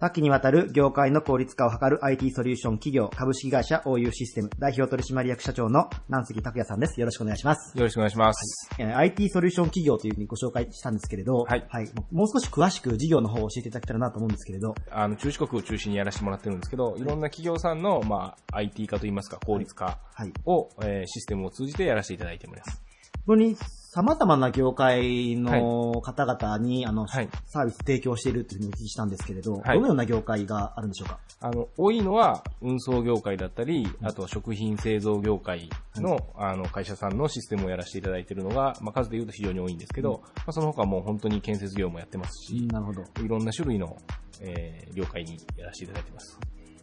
[0.00, 7.00] 多岐にわたる業界の効率化を図る IT ソリューション企業株式会社 OU システム代表取締役社長の南関拓也さんです。
[7.00, 7.76] よろしくお願いします。
[7.76, 8.70] よろしくお願いします。
[8.78, 11.66] えー IT ソリューション企業というふうにご紹介したんですけれど、はい
[12.12, 20.32] もう少し詳しく事業の方を教えていただけたらなと思うんですけれど、あの、中四国を中心にやらせてもらってるんですけど、いろんな企業さんの、まあ、IT 化といいますか、効率化はい。
[20.44, 22.80] を、えーシステムを通じてやらせていただいております。
[23.26, 23.56] ここに
[23.98, 27.28] 様々な業界の方々に、あの、はい。
[27.46, 29.76] サービス提供しているというふうにお聞きしたんですけれど、はい。
[29.76, 31.18] どのような業界があるんでしょうか？
[31.40, 43.02] あの、多いのは運送業界だったり、あとは食品製造業界の、あの、会社さんのシステムをやらせていただいているのが、まあ、数で言うと非常に多いんですけど、まあ、その他もう本当に建設業もやってますし、なるほど。
[43.20, 43.96] いろんな種類の、
[44.40, 46.38] えー業界にやらせていただいてます。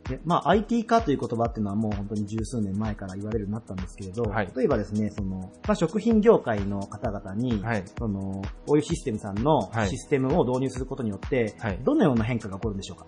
[0.08, 4.52] でまあ、IT 化という言葉っていうのはもう本当に十数年前から言われるようになったんですけれど、はい。
[4.56, 7.84] 例えばですね、その、まあ、食品業界の方々に、はい。
[7.98, 9.90] その、こういうシステムさんのはい。
[9.90, 11.80] システムを導入することによって、はい。
[11.84, 13.08] どのような変化が起こるんでしょうか？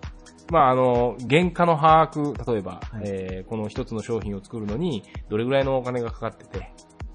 [0.50, 3.02] まあ、あの、原価の把握、例えば、はい。
[3.04, 6.72] えーこの一つの商品を作るのに、どれぐらいのお金がかかってて、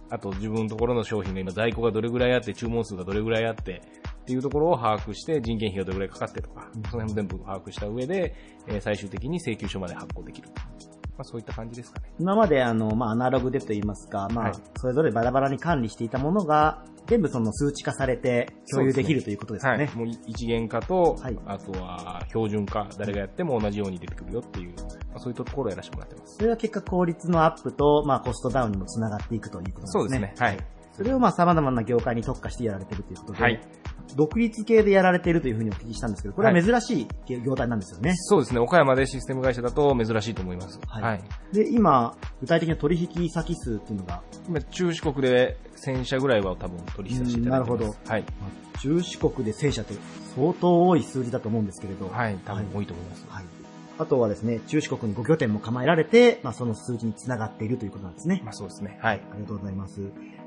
[0.09, 3.81] あと自分のところの商品が今在庫がどれぐらいあって、注文数がどれぐらいあって、
[4.23, 8.33] っていうところを把握して、人件費がどれぐらいかかってとか、その辺も全部把握した上で、
[8.67, 10.49] えー最終的に請求書まで発行できる。
[11.15, 12.11] まあ、そういった感じですかね。
[12.19, 19.85] 今まであの、まあ、アナログでと言いますか、まあ、はいそれぞれバラバラに管理していたものが、全部その数値化されて共有できるということですかね。
[19.85, 19.95] はい。
[19.95, 24.73] もう一元化と、はいあとは標準化、誰がやっても同じように出てくるよっていう、
[25.09, 26.35] まあ、そういったところをやらせてもらってます。
[26.37, 30.27] それが結果効率のアップと、まあ、コストダウンにもつながっていくということそうでね。
[30.27, 30.47] ですすね。
[30.47, 30.57] はい。
[30.93, 33.61] それをまあ様々な業界に特化してやられているということで、はい
[34.15, 38.13] 独立系でやられているというふうにお聞きしたんですけど、これは珍しい業態なんですよね。
[38.15, 38.59] そうですね。
[38.59, 40.79] 岡山でシステム会社だと珍しいと思います。
[40.87, 47.81] はいはいで、今、具体的な取引先数っていうのが、今、中四国で1000社ぐらいは多分取引させていただいてます。
[47.81, 48.23] うんなるはい。
[48.81, 49.93] 中四国で1000社って
[50.35, 52.37] 相当多い数字だと思うんですけれど、はい。
[52.45, 53.25] 多分多いと思います。
[53.29, 53.45] はい。
[53.99, 58.41] あとはですね、中四国に5拠点も構えられて、まあ、その数字につながっているということなんですね。
[58.43, 58.97] まあそうですね。
[59.01, 59.21] はい。
[59.31, 60.01] ありがとうございます。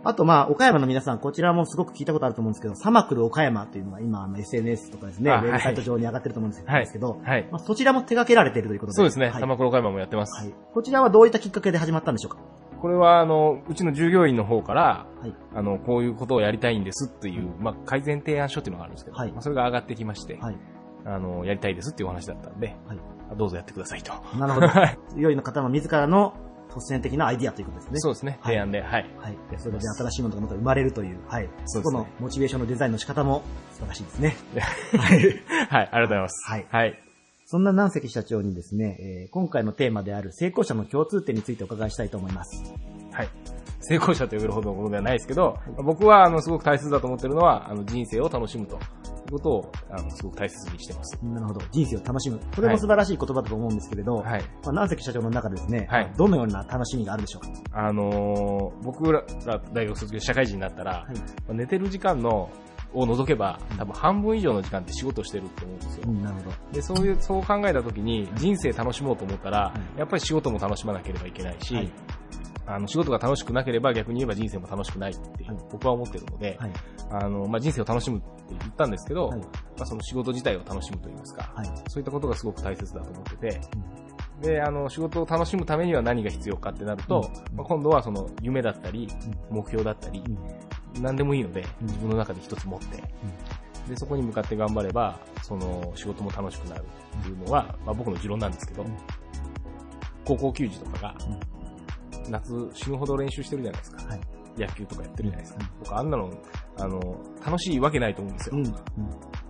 [0.05, 7.49] あと、まあ、岡山の皆さん、こちらもすごく聞いたことあると思うんですけど、サマクル岡山というのが今、あの、SNS とかですね、ウあェブサイト上に上がってると思うんですはいけど、はい。
[7.51, 8.97] まあ、そちらも手掛けられているということで。
[8.97, 9.31] そうですね。
[9.31, 9.41] はい。
[9.41, 10.41] 玉黒岡山もやってます。
[10.41, 10.55] はい。
[10.73, 12.39] こちらはどういったきっかけで始まったんでしょうか？
[12.81, 15.35] これは、あの、うちの従業員の方から、はい。
[15.55, 20.57] あの、こういうことをやりたいんですっていう、まあ、改善提案書っていうのがあるんですけど、はいまあ、それが上がってきまして、はい。
[21.05, 22.99] あの、やりたいですっていうお話だったんで、はい
[23.37, 24.13] どうぞやってくださいと。
[24.39, 24.69] なるほど。
[24.71, 26.35] はい従業員の方の自らの
[26.77, 28.01] 突然的なアイディアということですね。
[28.01, 28.39] そうですね。
[28.43, 29.11] はい提案で、はい。
[29.19, 29.39] はい。
[29.51, 31.49] でそれで新しいものがまた生まれるという、はい。
[31.65, 34.37] そこのモチベーションのデザインの仕方も素晴らしいですね。
[34.99, 35.19] はい。
[35.19, 35.29] はい。
[35.71, 36.51] ありがとうございます。
[36.51, 37.03] はいはい。
[37.47, 42.75] そんな南関社長にですね、えー今回のテーマである成功者の共通点についてお伺いしたいと思います。
[43.13, 43.29] はい。
[43.81, 48.81] 成功者と呼べるほどのことではないですけど、僕は、あの、すごく大切だと思ってるのは、あの、人生を楽しむと
[49.27, 51.19] ことを、あの、すごく大切にしてます。
[51.25, 51.61] なるほど。
[51.73, 52.39] 人生を楽しむ。
[52.55, 54.25] これも素晴らしい言葉だと思うんですけれど、はい。
[54.25, 57.87] まあ、南関社長の中でですね、はいどのような楽しみがあるでしょうか？
[57.87, 59.23] あのー僕ら
[59.73, 61.19] 大学卒業、社会人になったら、はい。
[61.19, 62.49] まあ寝てる時間の、
[62.95, 66.11] を除けば、多分半分以上の時間って仕事してると思うんですよう。
[66.11, 66.57] ん、なるほど。
[66.73, 71.93] で、そういう、そう考えたときに、人生楽しもうと思ったら、いやっぱり仕事も楽しまなければいけないし、はい
[72.67, 75.57] あの、仕事が楽しくなければ逆に言えば人生も楽しくないって、はい。
[75.71, 76.73] 僕は思ってるので、はい。
[77.11, 78.27] あの、まあ、人生を楽しむって
[78.59, 79.41] 言ったんですけど、はい。
[79.41, 79.47] ま
[79.81, 81.67] あ、その仕事自体を楽しむと言いますか、はい。
[81.89, 83.61] そういったことがすごく大切だと思ってて、
[84.43, 87.57] で、あの、仕事を楽しむためには何が必要かってなると、うん。
[87.57, 89.09] まあ、今度はその夢だったり、
[89.51, 90.23] 目標だったり、
[91.01, 91.87] 何でもいいので、うん。
[91.87, 93.03] 自分の中で一つ持って、
[93.89, 96.85] で、そこに向かって頑張れば、その仕事も楽しくなる
[97.21, 98.97] っていうのは、まあ、僕の持論なんですけど、うん。
[100.25, 101.15] 高校球児とかが、
[102.29, 104.05] 夏死ぬほど練習してるじゃないですか。
[104.07, 104.21] はい
[104.59, 105.59] 野球とかやってるじゃないですか。
[105.61, 106.31] うん僕あんなの、
[106.79, 107.01] あの、
[107.45, 108.57] 楽しいわけないと思うんですよ。
[108.57, 108.65] うん。
[108.65, 108.75] うん。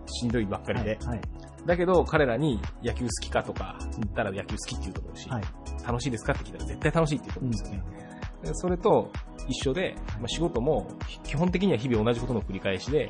[0.07, 0.99] しんどいばっかりで。
[1.05, 1.21] はい。
[1.65, 5.45] だけど、彼らに野球好きかとか言ったら野球好きって言うと思うし、はい。
[5.87, 8.07] 楽しいですかって聞いたら絶対楽しいって言うとうん思うんですよね。
[8.43, 9.11] でそれと
[9.49, 10.89] 一緒で、まあ、仕事も
[11.25, 13.09] 基本的には日々同じことの繰り返しで、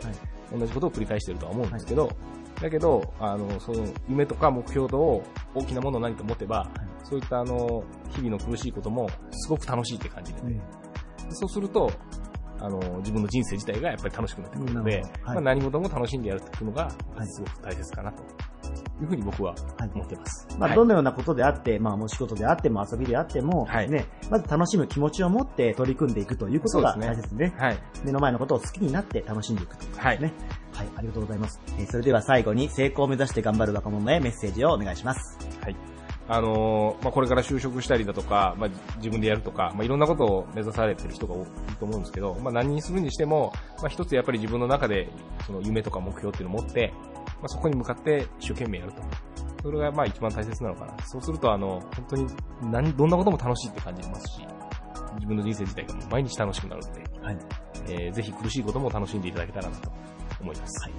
[0.52, 2.10] 同じことを繰り返してるとは思うんですけど、
[2.60, 5.22] だけど、あの、その夢とか目標とを
[5.54, 6.68] 大きなものを何か持てば、
[7.04, 10.60] そういったあの、日々の苦しいこともすごく楽しいって感じで、ね。
[11.30, 11.90] そうすると、
[12.60, 16.90] あの、自分の人生自体がやっぱり楽しくなってくるので、はいまあ、何事も楽しんでやるっていうのが、
[17.26, 18.22] すごく大切かなと
[19.00, 19.54] いうふうに僕は
[19.94, 20.46] 思ってます。
[20.58, 27.54] まあ、はいどのようなことであって、まあ、お仕事であっても遊びであっても、ね、まず楽しむ気持ちを持って取り組んでいくということが大切ですね。
[27.58, 27.78] はい。
[28.04, 30.48] 目の前のことを好きになって楽しんでいくということはいですね。
[30.72, 30.88] はい。
[30.96, 31.60] ありがとうございます。
[31.78, 35.38] えーそれでは最後に成功を目指して頑張る若者へメッセージをお願いします。
[35.60, 35.95] はい。
[36.28, 41.46] あのーまあ、これから就職したりだとか、まあ、自分でやるとか、まあ、いろんなことを目指されてる人が多い
[41.78, 45.08] と思うんですけど、まあ、何にするにしても、まあ、一つやっぱり自分の中で、
[45.46, 46.92] その夢とか目標っていうのを持って、
[47.40, 49.02] まあ、そこに向かって一生懸命やると。
[49.62, 50.96] それがまあ一番大切なのかな。
[51.06, 52.26] そうすると、あの、本当に
[52.70, 54.46] 何、どんなことも楽しいって感じますし、
[55.16, 57.38] 自分の人生自体が毎日楽しくなるので、はい。
[57.88, 59.90] えーぜひ苦しいことも楽しんでいただけたらなと
[60.40, 60.84] 思います。
[60.84, 60.92] はい、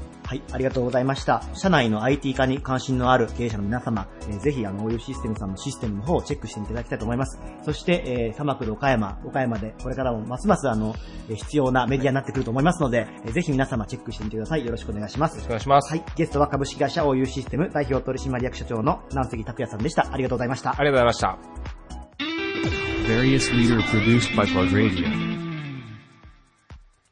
[0.52, 1.42] ありがとうございました。
[1.54, 7.40] 社内の IT 化に関心のある経営者の皆様、えーぜひ、あの、OU システムさんのシステムの方をチェックしていただきたいと思います。
[7.64, 10.96] そして、えー、サマクル岡山、岡山で、これからもますます、あの、
[11.30, 14.66] えー必要なメディアになってくると思いますので、えーぜひ皆様チェックしてみてください。
[14.66, 15.34] よろしくお願いします。
[15.34, 15.92] よろしくお願いします。
[15.92, 20.08] はい、ゲストは株式会社 OU システム代表取締役社長の南関拓也さんでした。
[20.12, 20.72] ありがとうございました。
[20.72, 21.38] ありがとうございました。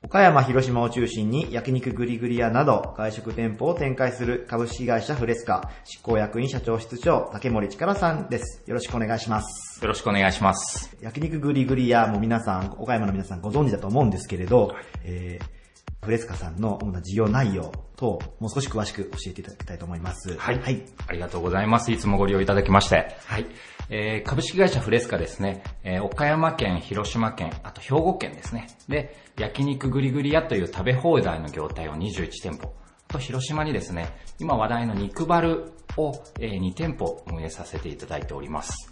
[0.06, 8.62] 岡山、広島を中心に焼肉グリグリ屋など外食店舗を展開する株式会社フレスカ執行役員社長室長竹森力さんです。
[8.68, 9.82] よろしくお願いします。
[9.82, 10.96] よろしくお願いします。
[11.02, 20.38] 焼肉グリグリ屋も皆さん、岡山の皆さんご存知だと思うんですけれど、えー、フレスカさんの主な事業内容等、もう少し詳しく教えていただきたいと思います。
[20.38, 20.84] はい。
[21.08, 21.92] ありがとうございます。
[21.92, 23.18] いつもご利用いただきまして。
[23.26, 23.48] はい。
[23.90, 25.64] えー、株式会社フレスカですね。
[25.84, 28.68] えー、岡山県、広島県、あと兵庫県ですね。
[28.88, 32.74] で、焼肉グリグリ屋という食べ放題の業態を21店舗。
[33.10, 38.90] あと広島にですね、今話題の肉バルを、えー、2店舗運営させていただいております。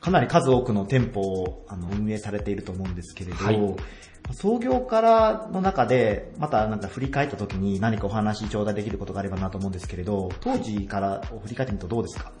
[0.00, 3.76] かなり数多くの店舗をあの運営されていると思うんですけれど、はい
[4.32, 12.32] 創業からの中で、またなんか振り返った時に何かお話頂戴できることがあればなと思うんですけれど、当時からを振り返ってみるとどうですか？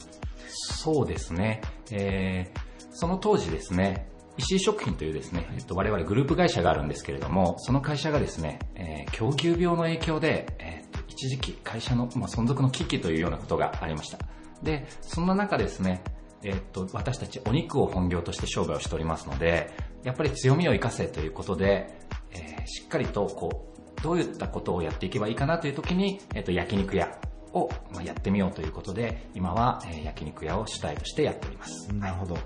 [0.48, 1.60] そうですね。
[1.92, 2.58] えー、
[2.90, 4.08] その当時ですね、
[4.38, 14.18] 石井食品というですね、えっと、我々グループ会社があるんですけれども、その会社がですね、えー、狂牛病の影響で、えー、一時期会社の、まあ、存続の危機というようなことがありました。
[14.62, 16.02] で、そんな中ですね、
[16.42, 19.70] えーっと、私たちお肉を本業として商売をしておりますので、
[20.04, 21.98] やっぱり強みを生かせということで、
[22.32, 27.16] えーしっかりとこう、どういったことをやっていけばいいかなという時に、えーっと、焼肉屋
[27.52, 27.70] を
[28.04, 31.94] やってみようということで、今は、焼肉屋を主体としてやっております。
[31.94, 32.36] なるほど。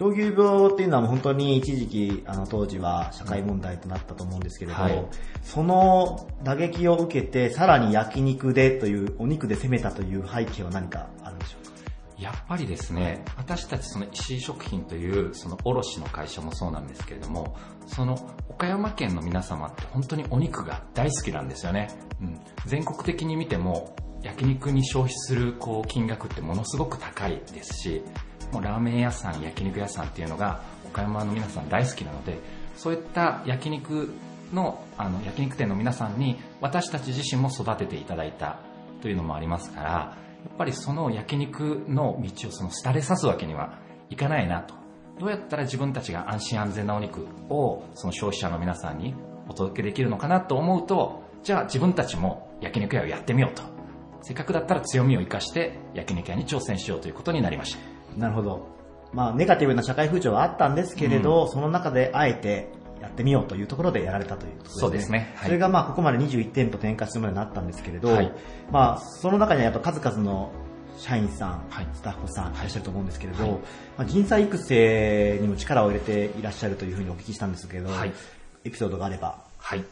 [0.00, 5.04] 狂牛病っていうのは本当に一時期、あの当時は社会問題となったと思うんですけれど、はい。
[5.42, 11.72] その打撃を受けて、さらに焼肉でという、お肉で攻めたという背景は何かあるんでしょうか？
[12.18, 17.54] やっぱりですね、私たちその石井食品というその卸の会社もそうなんですけれども、
[17.86, 18.16] その
[18.48, 21.90] 岡山県の皆様って本当にお肉が大好きなんですよね。
[22.22, 28.02] うん、全国的に見ても焼肉に消費するこう金額ってものすごく高いですし、
[28.52, 32.38] もうラーメン屋さん、焼肉屋さんっていうのが岡山の皆さん大好きなので、
[32.76, 34.12] そういった焼肉
[34.52, 38.58] のあの焼肉店の皆さんに私たち自身も育てていただいた
[39.00, 40.16] というのもありますから、や
[40.52, 43.78] っぱりその焼肉の道をその廃れさすわけには
[44.08, 44.74] いかないなと。
[45.18, 49.14] どうやったら自分たちが安心安全なお肉をその消費者の皆さんに
[49.48, 53.62] お届けできるのかなと思うと、じゃあ自分たちも焼肉屋をやってみようと。
[54.22, 57.80] せっかくだったら強みを生かして焼肉屋に挑戦しようということになりました。
[58.16, 58.68] なるほど。
[59.12, 62.68] まあ、ネガティブな社会風潮はあったんですけれど、その中であえて
[63.00, 64.80] やってみようというところでやられたということですね。
[64.80, 68.32] そうですねはいそれがまあ、ここまで21店舗展開するまでになったんですけれど、はい
[68.70, 70.52] まあ、その中にはやっぱ数々の
[70.96, 73.58] 社員さん、スタッフさんいらっしゃると思うんですけれど、はいま
[73.98, 78.12] あ、人材育成にも力を入れていらっしゃるというふうにお聞きしたんですけれど、はい
[78.64, 79.38] エピソードがあれば。
[79.56, 79.84] はい。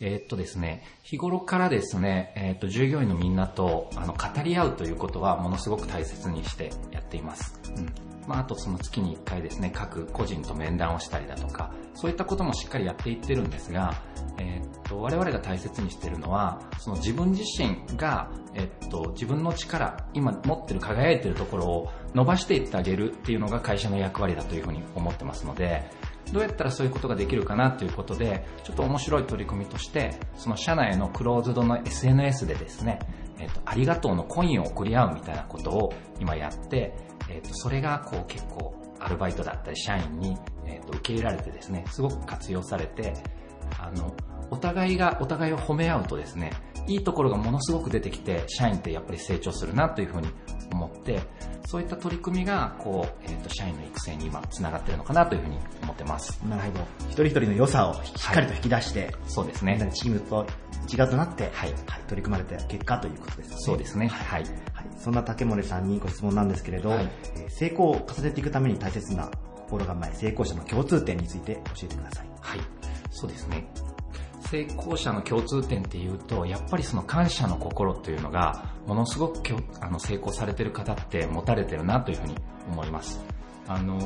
[0.00, 7.60] えーっとですね、日頃からですね、えーっと、従業員のみんなと、あの、語り合うということは、ものすごく大切にしてやっています。
[7.76, 8.14] うん。
[8.26, 13.94] まあ、あとその月に1回ですね、各個人と面談をしたりだとか、そういったこともしっかりやっていってるんですが、
[14.38, 25.88] えーっと、我々が大切にしているのは、その自分自身が、えっと、自分の力、今持ってる輝いてるところを伸ばしていってあげるっていうのが会社の役割だというふうに思ってますので、
[26.32, 32.98] どうやったらそういうことができるかなということで、ちょっと面白い取り組みとして、その社内のクローズドの SNS でですね、
[33.38, 36.94] えっ、と、ありがとうのコインを送り合うみたいなことを今やって、
[37.28, 43.14] えっ、と、それがこう結構アルバイトだったり社員にえっ、と、受け入れられてですね、すごく活用されて、
[43.78, 44.14] あの、
[44.50, 46.52] お互いがお互いを褒め合うとですね、
[46.86, 50.28] いいところがものすごく出てきて、社員ってやっぱり成長するなというふうに
[50.72, 51.20] 思って、
[51.66, 56.40] そういった取り組みが、こう、えっ、と、社員の育成に今、つながってるのかなというふうに思ってます。
[56.44, 56.84] なるほど。
[57.06, 60.46] 一人一人の良さをしっかりと引き出して、そうですねチームと
[60.84, 61.74] 一丸となって、はい
[62.06, 63.56] 取り組まれた結果ということですね。
[63.58, 64.08] そうですね。
[64.08, 64.42] はい。
[64.42, 72.28] はい、そんな竹森さんにご質問なんですけれど、はいえー成功を重ねていくために大切な心構え、成功者の共通点について教えてください。
[72.40, 72.60] はい。
[73.10, 73.66] そうですね。
[74.50, 79.40] 成功者の共通点っていうと、やっぱりその感謝の心というのが、ものすごく
[79.80, 82.36] あの成功されてる方って持たれてるなというふうに
[82.68, 83.20] 思います。
[83.66, 83.98] あの、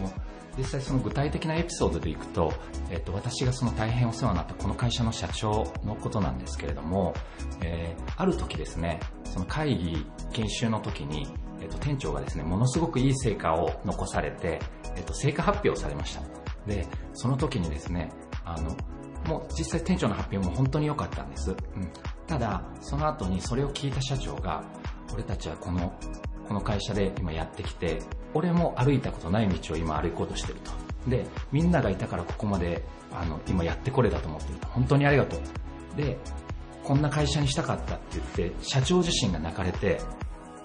[0.56, 2.52] 実際その具体的なエピソードでいくと、
[2.90, 7.14] えっと、私がその大変お世話になったこの会社の社長のことなんですけれども、
[7.62, 11.28] えーある時ですね、その会議、研修の時に、
[11.60, 14.58] えっと、店長がですね、ものすごくいい成果を残されて、
[14.96, 16.22] えっと、成果発表されました。
[16.66, 16.84] で、
[17.14, 18.10] その時にですね、
[18.44, 18.76] あの、
[19.28, 21.50] もう実際店長の発表も本当に良かったんです。
[21.50, 21.56] うん。
[22.26, 24.64] ただ、その後にそれを聞いた社長が、
[25.12, 25.92] 俺たちはこの、
[26.48, 28.00] この会社で今やってきて、
[28.32, 31.10] 俺も歩いたことない道を今歩こうとしてると。
[31.10, 34.66] で、みんながいたからここまで、あの、今やってこれだと思ってると。
[34.68, 35.96] 本当にありがとう。
[35.96, 36.16] で、
[36.82, 40.00] こんな会社にしたかったって言って、社長自身が泣かれて、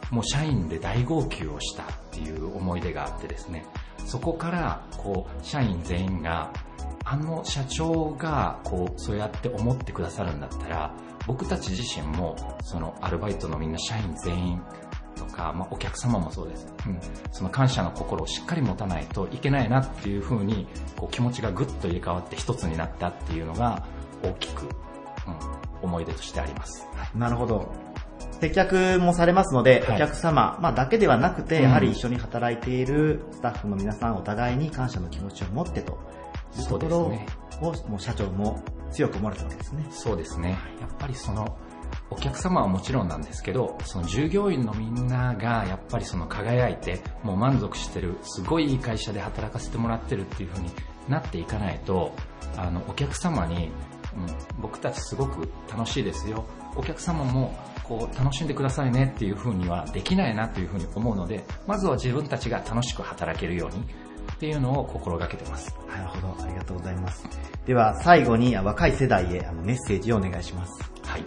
[0.10, 3.66] もう社員で大号泣をしたっていう思い出があってですね、
[4.06, 6.54] そこから、こう、社員全員が、
[7.06, 10.96] あの社長が、こう、そうやって思ってくださるんだったら、
[11.28, 14.62] 僕たち自身も、そのアルバイトのみんな社員全員
[15.16, 16.68] とか、まあ、お客様もそうです。
[16.88, 17.00] うん。
[17.32, 23.86] その感謝の心をしっかり持たないといけないなっていうふうに、こう、気持ちがぐっと入れ替わって一つになったっていうのが、
[24.24, 24.70] 大きく、うん、
[25.82, 26.88] 思い出としてあります。
[27.16, 27.72] なるほど。
[28.40, 35.98] 接客もされますので、はいお客様、まあ、だけではなくて、うんやはり一緒に働いているスタッフの皆さんお互いに感謝の気持ちを持ってと
[36.58, 37.14] ところを、
[37.52, 39.86] そうですねもう社長も強く思われたわけですね。
[39.90, 40.58] そうですね。
[40.80, 41.58] やっぱりその、
[42.10, 50.72] お客様はもちろんなんですけど、その従業員のみんながやっぱりその輝いて、もう満足してる、すごいいい会社で働かせてもらってるっていう風に
[51.08, 52.14] なっていかないと、
[52.58, 53.72] あの、お客様に、
[54.16, 56.46] うん、僕たちすごく楽しいですよ。
[56.76, 63.86] お客様もこう楽しんでくださいねっていう風にはできないなという風に思うので、まずは自分たちが楽しく働けるように
[64.44, 65.74] っていうのを心がけてます。
[65.88, 67.26] なるほど、ありがとうございます。
[67.66, 70.84] では、最後にあ若い世代へメッセージをお願いします。
[71.06, 71.24] はい。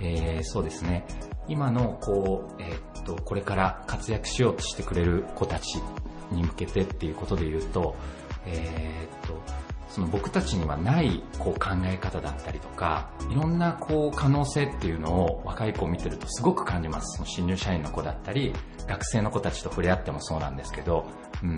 [0.00, 1.04] えー、そうですね。
[1.48, 5.82] 今の、こう、えーっと、これから活躍しようとしてくれる子たち
[6.30, 7.96] に向けてっていうことで言うと、
[8.46, 9.42] えーっと、
[9.88, 17.16] その僕たちにはないこう考え方だったりとか、いろんなこう可能性っていうのを若い子を見てるとすごく感じます。
[17.16, 18.54] その新入社員の子だったり、
[18.86, 21.06] 学生の子たちと触れ合ってもそうなんですけど、
[21.42, 21.56] うん。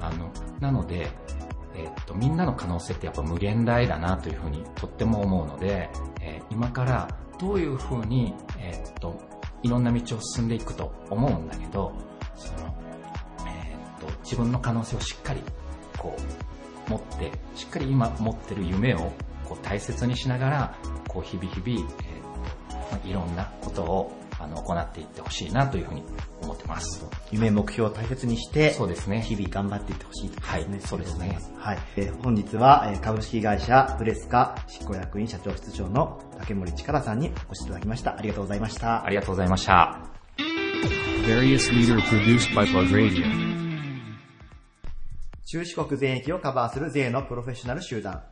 [0.00, 0.30] あの、
[0.60, 1.08] なので、
[1.74, 5.90] えっと、みんなの可能性ってやっぱ無限大だなというふうにとっても思うので、
[6.20, 9.18] えー今からどういうふうに、えーっと、
[9.62, 11.92] いろんな道を進んでいくと思うんだけど、
[12.34, 12.74] その、
[13.46, 15.42] えっと、自分の可能性をしっかり、
[15.98, 16.16] こ
[16.88, 19.12] う、持って、しっかり今持ってる夢を、
[19.44, 20.74] こう、大切にしながら、
[21.08, 26.02] こう、日々日々、えーっと、まあいろんなことを、あの、行っていってほしいなというふうに
[26.42, 27.04] 思ってます。
[27.30, 29.22] 夢、目標を大切にして、そうですね。
[29.22, 31.38] 日々頑張っていってほしいとはい、そうですね。
[31.58, 31.78] はい。
[31.96, 38.16] えー本日は、えー株式会社ブレスカ執行役員社長室長の竹森力さんにお越しいただきました。
[38.16, 39.04] ありがとうございました。
[39.04, 40.00] ありがとうございました。
[41.26, 43.24] Various leader produced by Plug Radio.
[45.44, 48.22] 中四国全域をカバーする税のプロフェッショナル集団。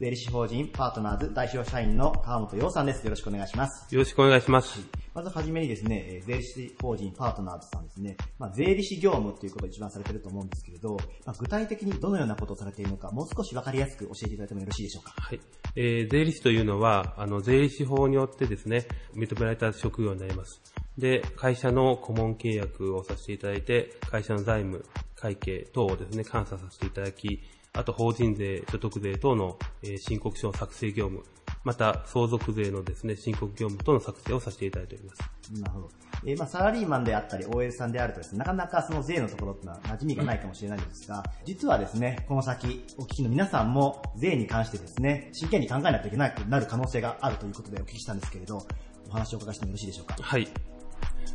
[0.00, 3.02] 税理士法人パートナーズ代表社員の川本洋さんです。
[3.04, 3.92] よろしくお願いします。
[3.92, 4.80] よろしくお願いします。
[5.12, 15.14] まずはじめにですね、えー税理士法人パートナーズさんですね、まあ、税理士業務っていうことを一番されてると思うんですけれど、まあ、具体的にどのようなことをされているのか、もう少しわかりやすく教えていただいてもよろしいでしょうか？
[15.16, 15.40] はい。
[15.74, 20.62] えー税理士というのは、あの、税理士法によってですね、認められた職業になります。
[20.96, 24.84] で、会社の顧問契約をさせていただいて、会社の財務、
[25.16, 27.40] 会計等をですね、監査させていただき、
[27.74, 31.24] あと法人税、所得税等の、えー申告書の作成業務、
[31.64, 35.52] また相続税のですね、申告業務等の作成をさせていただいております。
[35.60, 35.90] なるほど。
[36.26, 48.66] えーまあ、サラリーマンであったり、OL さんであるとですね、なかなかその税のところってのは馴染みがないかもしれないんですが、実はですね、この先、お聞きの皆さんも税に関してですね、真剣に考えないといけないとなる可能性があるということでお聞きしたんですけれど、
[49.08, 50.16] お話をお伺いしてもよろしいでしょうか？
[50.20, 50.48] はい。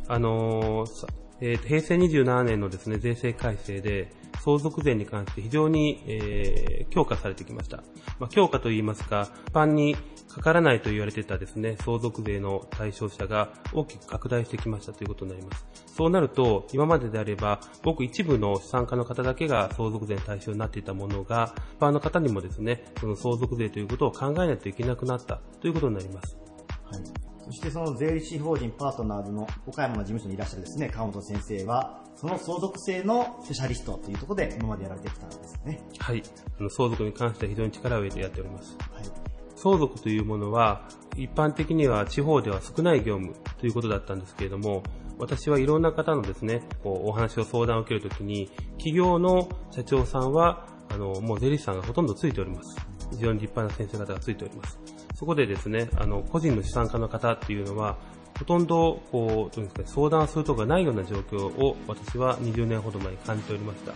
[0.08, 1.06] あのーさ
[1.40, 4.12] えー平成27年のですね、税制改正で、
[4.44, 7.78] 相続税に関して非常に、えー強化されてきました。
[8.18, 9.96] まあ、強化といいますか、一般に
[10.28, 15.66] かからないと言われてたですね、相続税の対象者が大きく拡大してきましたということになります。
[15.96, 26.36] そうなると、今までであれば、ごく一部の資産家の方だけが相続税の対象になっていたものが、一般の方にもですね、その相続税ということを考えないといけなくなったということになります。
[26.90, 27.33] はい。
[27.44, 35.80] そしてその税理士法人パートナーズの岡山の事務所にいらっしゃるですね、川本先生は、その相続性のスペシャリストというところで今までやられてきたんですね。
[35.98, 36.22] はい。
[36.58, 38.76] あの相続に関しては非常に力を入れてやっております。
[39.56, 44.82] 相続というものは、一般的には地方では少ない業務ということだったんですけれども、
[45.18, 52.76] 私はいろんな方のですね、こうお話を相談を受けるときに、企業の社長さんは、あの、もう税理士さんがほとんどついております。
[53.10, 54.78] 非常に立派な先生方がついております。
[55.24, 57.96] そこでですね、あの、個人の資産家の方っていうのは、
[58.38, 63.92] ほとんど、こう、どうですかね、相談するとかないような状況を私は20年ほど前に感じておりました。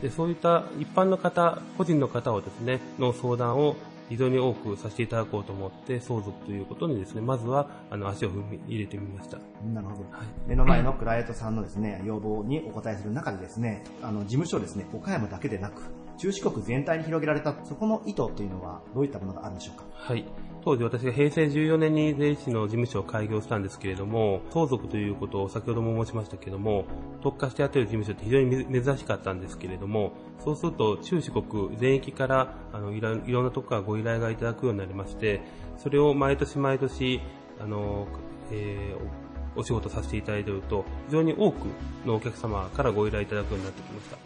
[0.00, 3.76] で、そういった一般の方、個人の方をですね、の相談を
[4.08, 9.36] 非常に多くさせていただこうと思って、相続ということにですね、まずは、あの、足を踏み入れてみました。
[9.74, 10.04] なるほど。
[10.46, 15.82] 目の前のクライアントさんのですね、要望にお答えする中でですね、あの、事務所をですね、岡山だけでなく、
[16.16, 19.84] 中四国全体に広げられた、そこの意図というのはどういったものがあるんでしょうか？
[19.92, 20.24] はい。
[20.64, 26.84] 当時私が平成14年に税理士の事務所を開業したんですけれども、相続ということを先ほども申しましたけれども、
[27.20, 30.12] 特化してやっている事務所って非常に珍しかったんですけれども、
[30.44, 35.40] そうすると中四国全域からあのいろいろんなとこからご依頼がいただくようになりまして、
[35.78, 37.20] それを毎年毎年、
[37.60, 38.06] あの、
[38.50, 39.22] えー
[39.54, 41.66] お仕事させていただいていると、非常に多く
[42.06, 44.21] のお客様からご依頼いただくようになってきました。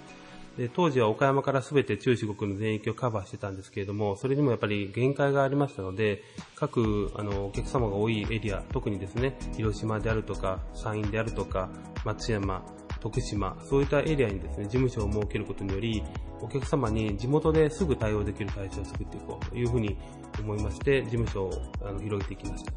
[0.56, 6.22] で当時は岡山から全て中四国の全域をカバーしてたんですけれども、それにもやっぱり限界がありましたので、
[6.54, 11.68] 各あのお客様が多いエリア、特にですね、広島であるとか、山陰であるとか、
[12.04, 12.64] 松山、
[13.00, 16.02] 徳島、そういったエリアにですね、事務所を設けることにより、
[16.40, 19.98] お客様に地元ですぐ対応できる体制を作っていこうというふうに
[20.40, 21.50] 思いまして、事務所を
[21.82, 22.72] あの広げていきました。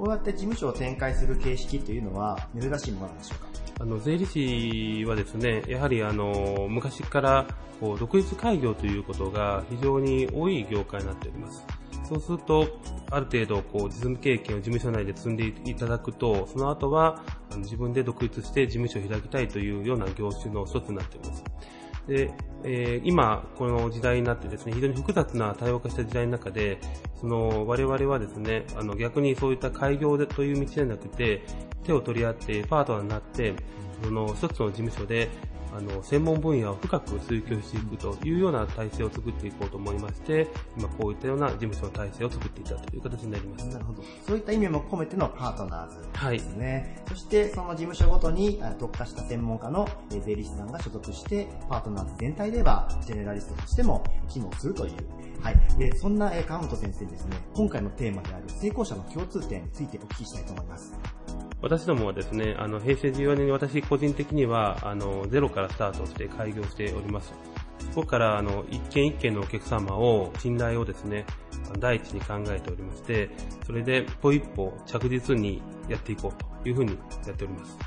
[0.00, 3.48] こうやって事務所を展開する形式というのは珍しいものなんでしょうか？
[3.80, 7.46] あの税理士はですね、やはりあの昔から
[7.80, 11.62] こう独立開業ということが非常に多い業界になっております。
[12.08, 12.66] そうすると、
[13.10, 17.22] ある程度こう実務経験を事務所内で積んでいただくと、その後は
[17.58, 21.44] 自分で独立して事務所を開きたいというような業種の一つになっております。
[22.10, 22.32] で、
[22.64, 26.78] えー今、この時代になってですね、非常に複雑な多様化した時代の中で、
[27.20, 31.42] その、我々はですね、あの、逆にそういった開業という道じゃなくて、
[31.84, 33.54] 手を取り合って、パートナーになって、
[34.02, 35.28] その、一つの事務所で、
[35.72, 43.66] あの、専門分野を深く追求していくというような体制を作っていこうと思いまして、今こういったような事務所の体制を作っていたという形になります。
[43.68, 44.02] なるほど。
[44.26, 47.02] そういった意味も込めてのパートナーズはいですね。
[47.08, 54.92] そして、その事務所ごとにあ特化した専門家のえー税理士さんが所属して、パートナーズ全体では、ジェネラリストとしても機能するという。
[55.40, 55.56] はい。
[55.78, 60.92] で、そんなえー川本先生にですね、今回のテーマである成功者の共通点についてお聞きしたいと思います。
[61.62, 67.32] 私どもはですね、あの、平成14年に私個人的には、あの、ゼロからスタートして開業しております。
[67.92, 71.26] そこから、あの、一件一件のお客様を、信頼をですね、
[71.78, 73.30] 第一に考えておりまして、
[73.66, 76.92] それで、一歩一歩着実にやっていこうというふうに
[77.26, 77.78] やっております。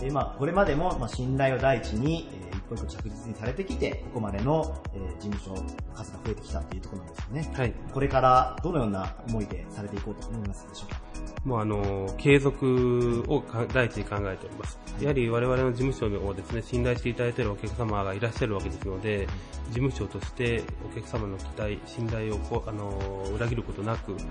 [0.00, 7.52] で、まあ、これまでも、まあ、信頼を第一に、えー一歩一歩着実にされてきて、ここまでの、えー事務所の数が増えてきたというところなんですよね。
[7.56, 7.74] はい。
[7.92, 11.09] これから、どのような思いでされていこうと思いますでしょうか？
[11.44, 14.78] もうあの、継続をか第一に考えております。
[15.00, 19.26] やはり我々の事務所をですね、信頼していただいているお客様がいらっしゃるわけですので、
[19.68, 22.90] 事務所としてお客様の期待、信頼をこうあの、
[23.34, 24.24] 裏切ることなく、事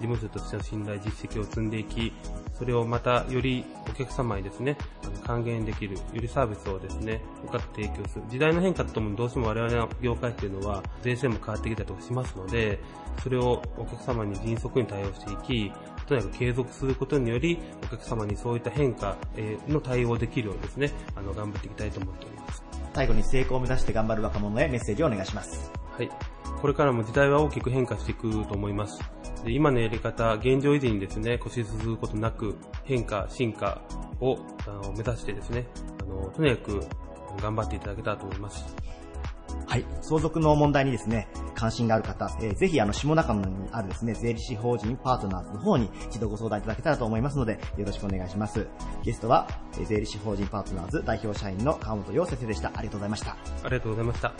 [0.00, 2.12] 務所としての信頼、実績を積んでいき、
[2.52, 4.76] それをまたよりお客様にですね、
[5.24, 8.24] 還元できる、よりサービスをですね、深く提供する。
[8.28, 12.80] 時代の変化とともにどうしても我々の業界っていうのは、税制も変わってきたりとかしますので、
[13.22, 15.72] それをお客様に迅速に対応していき、
[16.06, 22.62] とにかく継続することにより、お客様にそういった変化えーの対応できるようにですね、あの、頑張っていきたいと思っております。
[22.94, 25.70] 最後に成功を目指して頑張る若者へメッセージをお願いします。
[25.96, 26.10] はい。
[26.60, 28.98] これからも時代は大きく変化していくと思います。
[29.44, 33.82] で今のやり方、現状維持にですね、腰進むことなく、変化、進化
[34.20, 35.66] をあの目指してですね、
[36.00, 36.80] あの、とにかく
[37.42, 38.64] 頑張っていただけたらと思います。
[39.66, 39.84] はい。
[40.00, 48.66] 相続の問題にですね、関心がある方、えーぜひあの、下中野にあるですね、税理士法人パートナーズの方に一度ご相談いただけたらと思いますので、よろしくお願いします。
[49.02, 52.68] ゲストは、えー税理士法人パートナーズ代表社員の川本洋先生でした。
[52.74, 53.32] ありがとうございました。
[53.32, 54.32] ありがとうございました。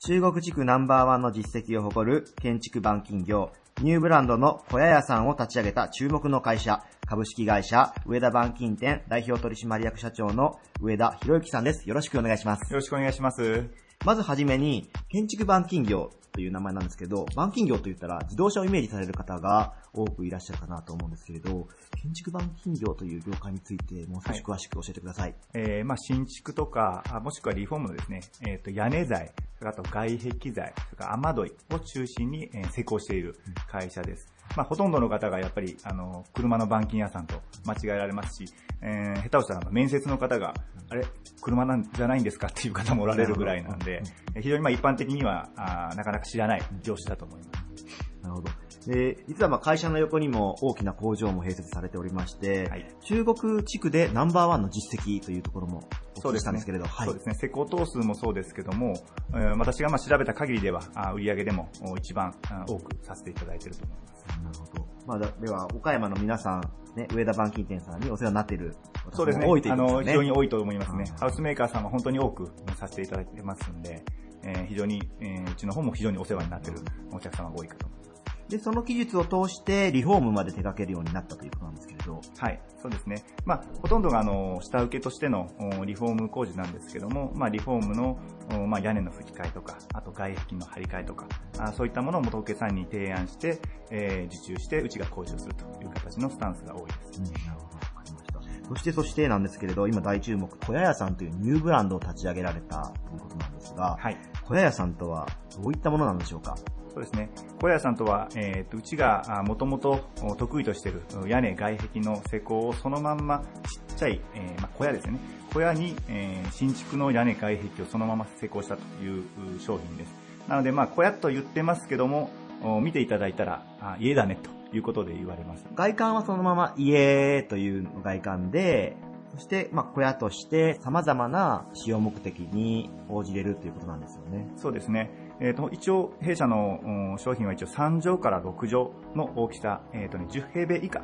[0.00, 11.88] 中国地区ナンバーワンの実績を誇る建築板金業、ニューブランドの小屋屋さんを立ち上げた注目の会社、株式会社上田板金店代表取締役社長の上田博之さんです。
[11.88, 12.72] よろしくお願いします。
[12.72, 13.87] よろしくお願いします。
[14.04, 21.66] まずはじめに、建築板金業という名前なんですけど、板金業と言ったら自動車をイメージされる方が多くいらっしゃるかなと思うんですけれど、
[22.00, 25.34] 建築板金業という業界についてもう少し詳しく教えてください。
[25.54, 33.36] えーまあ、新築とか、もしくはリフォームのですね、えっ、と、屋根材、それあと外壁材、それから雨どいを中心に、えー施工している
[33.68, 34.37] 会社です。
[34.58, 38.52] まあ、ほとんどの方がやっぱり、あの、車の板金屋さんと間違えられますし、
[38.82, 40.52] えー下手をしたら面接の方が、
[40.90, 41.06] あれ、
[41.40, 44.02] 車なんじゃないんですかっていう方もおられるぐらいなんで、
[44.34, 47.84] えー非常にまあ一般的にはあーなかなか知らない業種だと思います。
[48.22, 48.50] なるほど。
[48.92, 52.68] で、実はまあ会社の横にも大きな工場も併設されておりまして、
[53.04, 55.88] 中国地区でナンバーワンの実績というところも
[56.18, 57.34] お聞きしたんですけれど、はいそうですね。
[57.34, 58.94] 施工頭数もそうですけども、
[59.34, 64.24] えー私がまあ調べた限りでは、あ売上でもお一番あ多くさせていただいていると思います。
[64.42, 64.86] なるほど。
[65.06, 66.60] まあ、だでは、岡山の皆さん、
[66.94, 68.74] ね、上田板金店さんにお世話になっている
[69.10, 69.46] 方そうですね。
[69.46, 70.12] も多いというあの、ことですね。
[70.12, 71.04] 非常に多いと思いますね。
[71.18, 74.02] ハウスメーカーさんは本当に多くさせていただいてますんで、
[74.44, 78.07] えー非常に、えーうちの方も非常にお世話になっているお客様が多いかと思います。
[78.48, 82.20] で、その技術を通してリフォームまで手掛けるようになったということなんですけれど。
[82.38, 83.22] はい、そうですね。
[83.44, 85.48] まあ、ほとんどが、あの、下請けとしての
[85.80, 88.18] おリフォーム工事なんですけども、まあ、リフォームの、
[88.52, 91.26] おまあ、屋根の吹き替えとか、あと外壁の張り替えとか、
[91.58, 97.20] あそういったものを元請けさんに提案して、えー受注して、うちが工事をするという形のスタンスが多いです。
[97.20, 98.68] なるほど、わかりました。
[98.68, 103.98] そして、そしてなんですけれど、今大注目、小屋屋さんというニューブランドを立ち上げられたということなんですが、
[104.44, 106.56] 小屋屋さんとはどういったものなんでしょうか？
[106.92, 107.30] そうですね。
[107.60, 113.42] 小屋さんとは、えーと、うちがもともと得意としている屋根、外壁の施工をそのまんま
[113.88, 115.18] ちっちゃい、えーまあ、小屋ですね。
[115.52, 119.22] 小屋に、えー新築の屋根、外壁をそのまま施工したという
[119.56, 120.14] う商品です。
[120.48, 122.30] なので、まあ、小屋と言ってますけども、
[122.62, 124.36] お見ていただいたら、あ家だね
[124.70, 125.64] ということで言われます。
[125.74, 128.96] 外観はそのまま家という外観で、
[129.34, 134.48] そして、まあ、小屋として様々な使用目的に応じれるということなんですよね。
[134.56, 135.10] そうですね。
[135.40, 138.70] えっ、と、一応、弊社の商品は一応3畳から6畳
[139.14, 141.02] の大きさ、えっ、とね、10平米以下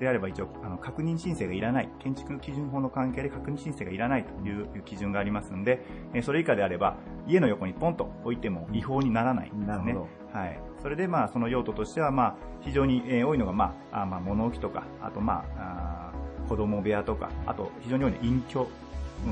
[0.00, 5.84] であれば一応、あの、確認申請がいらない、建築基準法の関係で確認申請がいらないという基準がありますんで、
[6.14, 6.96] えーそれ以下であれば、
[7.28, 9.66] 家の横にポンと置いても違法にならないんですね。
[9.66, 10.60] なるほはい。
[10.82, 18.68] それで、まあ、その用途としては、まあ、非常に、え多いのが、まあ、あまあ、物置とか、あと、まあ、あ子供部屋とか、あと、非常に多いのは隠居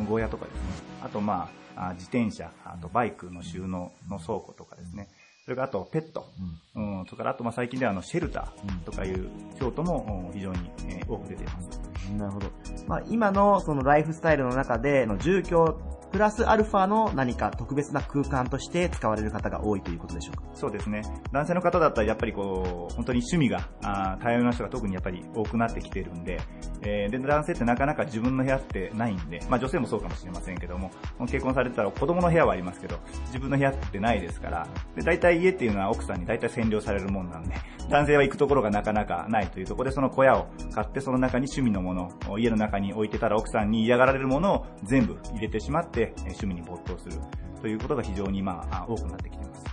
[0.08, 0.60] 小屋とかですね。
[1.02, 1.63] あと、ま、あ
[1.94, 5.08] 自転車、あとバイクの収納の倉庫とかですね。
[5.44, 6.26] それからあとペット。
[6.74, 7.04] うん。
[7.04, 9.28] それからあと、まあ、最近ではあの、シェルターとかいう
[9.60, 11.80] 用途もうん非常に、えー多く出ています。
[12.16, 12.46] なるほど。
[12.86, 15.78] まあ、今のそのライフスタイルの中での住居
[16.14, 20.42] プラスアルファの何か特別な空間として使われる方が多いということでしょうか？
[20.54, 21.02] そうですね。
[21.32, 26.38] 男性の方だったらやっぱりこう、本当に趣味が、あー多様な人が特にやっぱり多くなってきてるんで、
[26.82, 30.92] えーで、男性ってなかなか自分の部屋ってないんで、まあ女性もそうかもしれませんけども、
[31.22, 37.56] 結婚されてたら子供の部屋はありますけど、自分の部屋ってないですから、で、大体家っていうのは奥さんに大体占領されるもんなんで、
[37.90, 47.16] 男性は行くところがなかなかないというところで、その小屋を買ってその中に趣味のものを家の中に置いてたら奥さんに嫌がられるものを全部入れてしまって、えー趣味に没頭する
[47.60, 49.64] ということが非常にまあ、あ多くなってきています。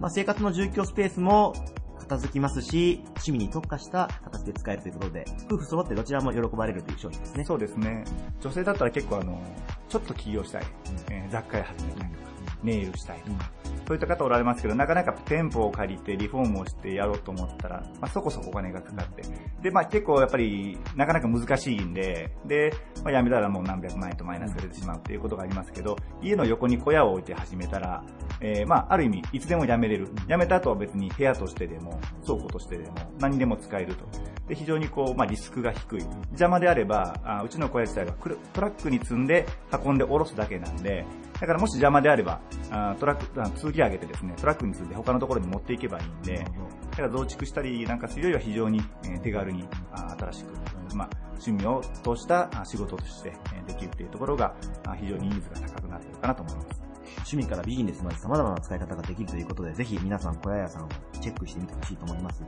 [0.00, 1.54] まあ、生活の住居スペースも
[1.98, 7.44] 片付きますし、趣味に特化した形で使えるということで、夫婦揃ってどちらも喜ばれるという商品ですね。
[7.44, 8.04] そうですね。
[8.40, 9.40] 女性だったら結構あの、
[9.88, 10.66] ちょっと起業したい。
[11.10, 12.31] えー雑貨屋始めたいとか、
[12.62, 13.50] ネイルしたいとか、
[13.86, 19.22] そういった方おられますけど、なかなか店舗を借りてリフォームをしてやろうと思ったら、まあ、そこそこお金がかかって。
[19.62, 22.72] で、まあ結構やっぱり、なかなか難しいんで、で、
[23.04, 28.04] まあ、辞めたらもう何百万円とマイナスが出てしまうっていうことがありますけど、家の横に小屋を置いて始めたら、
[28.40, 30.08] えーまあある意味、いつでも辞めれる。
[30.28, 34.04] 辞めた後は別に部屋としてでも、倉庫としてでも、何でも使えると。
[34.48, 36.02] で、非常にこう、まあリスクが低い。
[36.30, 38.12] 邪魔であれば、あうちの小屋自体は
[38.52, 39.46] トラックに積んで
[39.84, 41.04] 運んで下ろすだけなんで、
[41.42, 42.40] だからもし邪魔であれば、
[42.70, 46.46] あトラック、あ続き上げてですね、トラックに積んで他のところに持っていけばいいんで、
[46.92, 51.08] だから増築したりなんかするよりは非常にえー手軽にあ新しく、まあ、
[51.44, 54.54] 趣味を通したあ仕事としてえーできるというところが
[54.86, 56.82] あ非常にニーズが高くなっているかなと思います。
[57.16, 60.88] 趣味からビジネスまで様々な使い方ができるということで、ぜひ皆さん小屋屋さんを
[61.20, 62.44] チェックしてみてほしいと思います。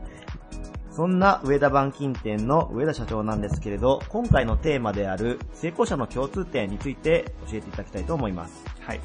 [0.94, 8.64] そんな上田板金店の上田社長なんですけれど、今回のテーマである成功者の共通点について教えていただきたいと思います。
[8.78, 9.00] はい。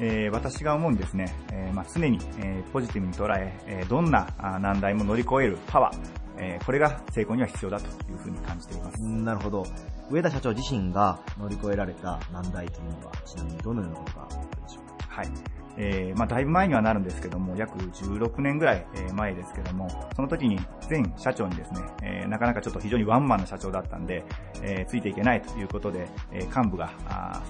[0.00, 5.96] えー私が思うにですね、えーまあ、常に、えーポジティブに捉ええーどんなあ難題も乗り越えるパワー、
[6.38, 9.02] えーこれが成功には必要だというふうに感じています。
[9.02, 9.66] なるほど。
[10.10, 15.06] 上田社長自身が乗り越えられた難題というのは、ちなみにどのようなことがあったでしょうか？
[15.08, 15.28] はい。
[15.76, 24.24] えーまあ、だいぶ前にはなるんですけども、約16年ぐらい前ですけども、その時に前社長にですね、えーなかなかちょっと非常にワンマンな社長だったんで、
[24.62, 26.90] えーついていけないということで、えー幹部が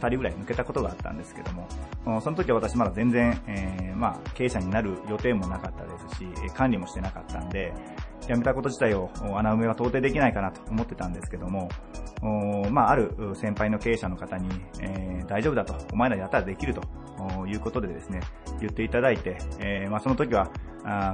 [0.01, 1.69] 2人ぐらい抜けたことがあったんですけども、
[2.21, 7.73] その時は私まだ全然、えーまあ、経営者になる予定もなかったですし、管理もしてなかったんで、
[8.27, 11.69] 辞めたこと自体を穴埋めは到底できないかなと思ってたんですけども、
[12.71, 14.49] まあ、ある先輩の経営者の方に、
[14.81, 16.83] えー大丈夫だと、お前らやったらできると
[17.47, 18.21] いうことでですね、
[18.61, 20.51] 言っていただいて、えーまあ、その時は、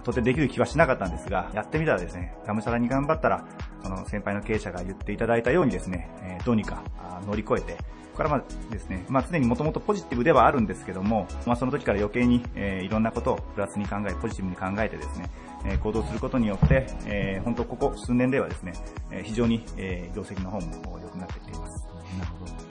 [0.03, 3.45] 到底できる気はしなかったんですが、やってみたらですね、がむしゃらに頑張ったら、
[3.83, 6.83] その先輩の経営者が言っていただいたようにですね、えーどうにか
[7.27, 7.77] 乗り越えて、
[8.17, 15.31] これからまあですね、まあ常にもともとポジティブではあるんですけども、まあその時から余計に、えーいろんなことをプラスに考え、ポジティブに考えてですね、
[15.65, 18.73] えー行動することによって、えー本当ここ数年ではですね、
[19.11, 21.87] えー非常に、えー業績の方も良くなってきています。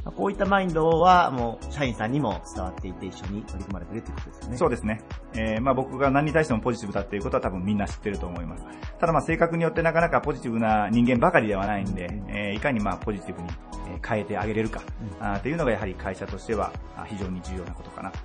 [0.04, 4.58] まあこういったマインドはもう社員さんにも伝わっていて一緒に取り組まれているということですよね。
[4.58, 5.02] そうですね。
[5.36, 8.66] えーまあ僕が何に対してもポジティブだっていうことは多分みんな知ってると思います。
[9.00, 13.48] ただまあ性格によってなかなかポジティブな人間ばかりではないんで、えーいかにまあポジティブに
[13.88, 14.82] えー変えてあげれるか、
[15.20, 18.20] あーっていうのがやはり会社としてはあ非常に重要なことかなと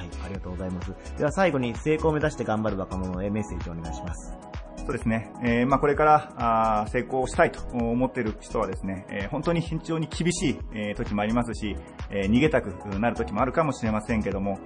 [0.00, 0.94] はい、ありがとうございます。
[1.18, 4.34] では最後に成功を目指して頑張る若者へメッセージをお願いします。
[4.76, 5.30] そうですね。
[5.42, 11.76] えーまあこれからあー成功したいと思っている人はですね、えー本当に非常に厳しい、えー時もありますし、
[12.08, 14.58] えー逃げたくなる時もあるかもしれませんけども、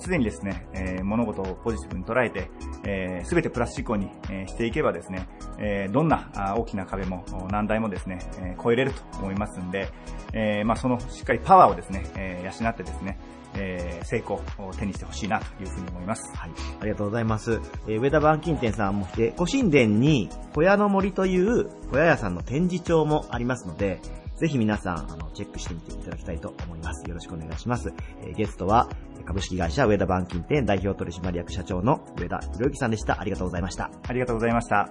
[0.00, 2.50] すでにですね、えー物事をポジティブに捉えて、
[2.86, 5.28] えすべてプラス思考に、えーしていけばですね、
[5.58, 9.90] えーどんなあ大きな壁も難題もですね、えー越えれると思いますんで、
[10.32, 13.18] えーまあそのしっかりパワーをですね、えー養ってですね、
[13.54, 16.36] えー成功を手にしてほしいなというふうに思います。
[16.36, 16.50] はい。
[16.80, 17.60] ありがとうございます。
[17.86, 24.00] えー上田板金店さんも来て、ご神殿に小屋の森という小屋屋さんの展示帳もありますので、
[24.36, 27.06] ぜひ皆さん、あの、チェックしてみていただきたいと思います。
[27.06, 27.92] よろしくお願いします。
[28.22, 28.88] えーゲストは、
[29.26, 33.20] 株式会社上田板金店代表取締役社長の上田博之さんでした。
[33.20, 33.90] ありがとうございました。
[34.08, 34.88] ありがとうございました。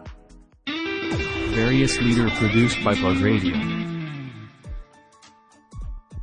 [1.56, 3.90] Various leader produced by Plug Radio.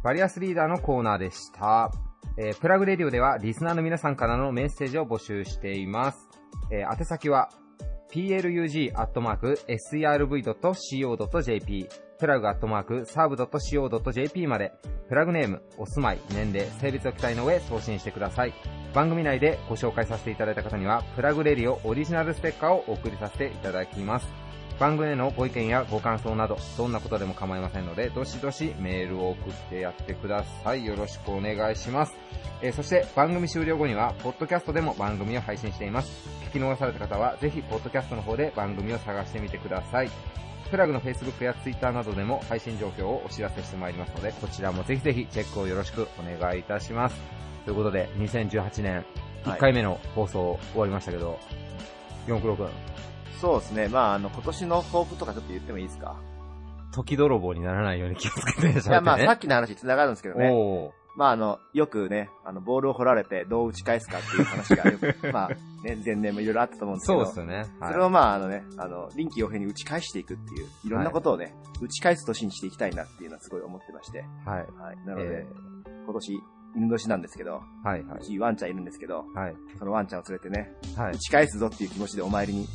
[0.03, 1.91] バリアスリーダーのコーナーでした。
[2.39, 6.29] えープラグレディオではリスナーの皆さんからのメッセージを募集しています。
[6.71, 7.51] えー宛先は
[8.13, 8.69] plug.serv.co.jp
[12.19, 14.73] プラグアットマークサーブ .co.jp まで
[15.09, 18.55] プラグネーム、お住まい、年齢、性別を記載の上送信してください。
[18.95, 24.46] 番組内でご紹介させていただいた方にはプラグレディオオリジナルステッカーをお送りさせていただきます。
[24.79, 30.85] 番組へのご意見やご感想など、どんなことでも構いませんので、どしどしメールを送ってやってください。
[30.85, 32.15] よろしくお願いします。
[32.63, 36.29] えーそして番組終了後には、ポッドキャストでも番組を配信しています。
[36.51, 40.11] 聞き逃された方は、ぜひ、ポッドキャストの方で番組を探してみてください。
[40.71, 47.17] プラグの Facebook や Twitter などでも配信状況をお知らせしてまいりますので、こちらもぜひぜひチェックをよろしくお願いいたします。
[47.65, 49.05] ということで、2018年
[49.45, 51.39] 1回目の放送終わりましたけど、
[52.27, 52.69] 四九郎くん、
[53.41, 53.89] そうですね。
[53.89, 56.17] まあ、あの、今年の抱負とかちょっと言ってもいいですか？
[56.93, 58.81] 時泥棒にならないように気をつけてね。
[58.81, 60.51] いや、まあ、さっきの話に繋がるんですけどね。
[61.17, 65.49] まあ、あの、よくね、あの、ボールを掘られてどう打ち返すかっていう話がよく、 まあ、
[65.83, 67.25] ね、前年もいろいろあったと思うんですけど。
[67.25, 74.25] そうですよねはいそれをまあ、あのね、あの、臨機応変に打ち返していくっていう、いろんなことをね、打ち返す年にしていきたいなっていうのはすごい思ってまして。
[74.45, 74.67] はい。
[74.79, 74.97] はい。
[75.07, 75.47] なので、え
[76.05, 76.43] 今年、
[76.77, 79.57] 犬年なんですけど、はいはいうちワンちゃんいるんですけど、はい。
[79.79, 82.69] そのワンちゃんを連れてね、はい打ち返すぞっていう気持ちでお参りに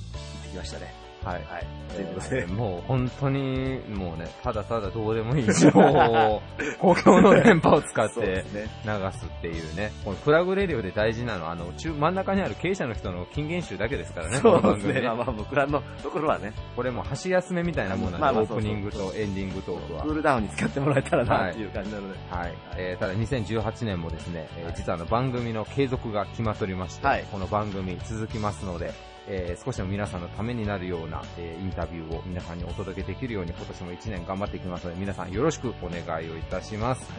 [0.51, 0.93] きましたね。
[1.23, 1.43] はい。
[1.45, 1.65] はい。
[1.93, 6.41] ということでえーもう本当に、もうね、ただただどうでもいい情報を、
[6.81, 9.91] 公共の電波を使って流すっていうね。
[10.03, 16.53] このプラグレディオで大事なのは、あの、中、真ん中にある経営者の人の金言集だけですからね、そうですねまあまあ僕らのところはね。
[16.75, 20.01] これもう箸休めみたいなもんなんで、オープニングとエンディングトークは。
[20.03, 22.19] クールダウンに使ってもらえたらなっていう感じなので。
[22.31, 22.53] はい。
[22.77, 28.91] えーただ2018年もですね、えー実はあの番組の継続が決まっておりまして、はいこの番組続きますので、
[29.33, 37.09] えー少しでも皆さんのためになるような、えーインタビューを皆さんにお届けできるように今年も1年頑張っていきますので、皆さんよろしくお願いをいたします。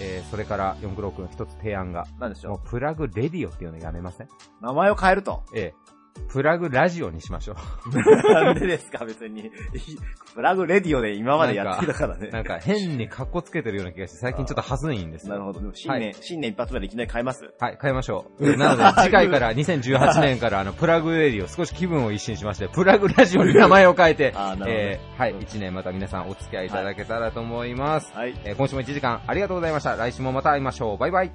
[0.00, 2.06] えーそれから、四九郎くん一つ提案が。
[2.20, 4.28] 何でしょうプラグレディオっていうのやめません？
[4.60, 5.42] 名前を変えると。
[5.54, 5.97] ええ
[6.28, 7.56] プラグラジオにしましょ
[7.92, 8.32] う。
[8.32, 9.50] なんでですか、別に。
[10.34, 12.28] プラグレディオで今までやってきたからね。
[12.28, 15.34] なんか変に格好つけてるような気がして、最近ちょっと恥ずいんですよ。
[15.34, 15.60] なるほど。
[15.60, 18.56] でも新年、はい新年一発目でいきなり変えますはい、変えましょう。
[18.56, 28.12] なので、 次回から2018年からあの、プラグレディオ少し気分を一新しまして、プラグラジオに名前を変えて、 あーなるほどえーはい、1年また皆さんお付き合いいただけたらと思います。
[28.14, 28.34] はい。
[28.44, 29.96] えー今週も1時間ありがとうございました。
[29.96, 30.98] 来週もまた会いましょう。
[30.98, 31.30] バイバイ。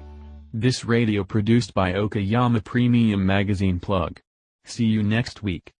[0.54, 4.20] This radio produced by Okayama Premium Magazine Plug.
[4.64, 5.72] See you next week.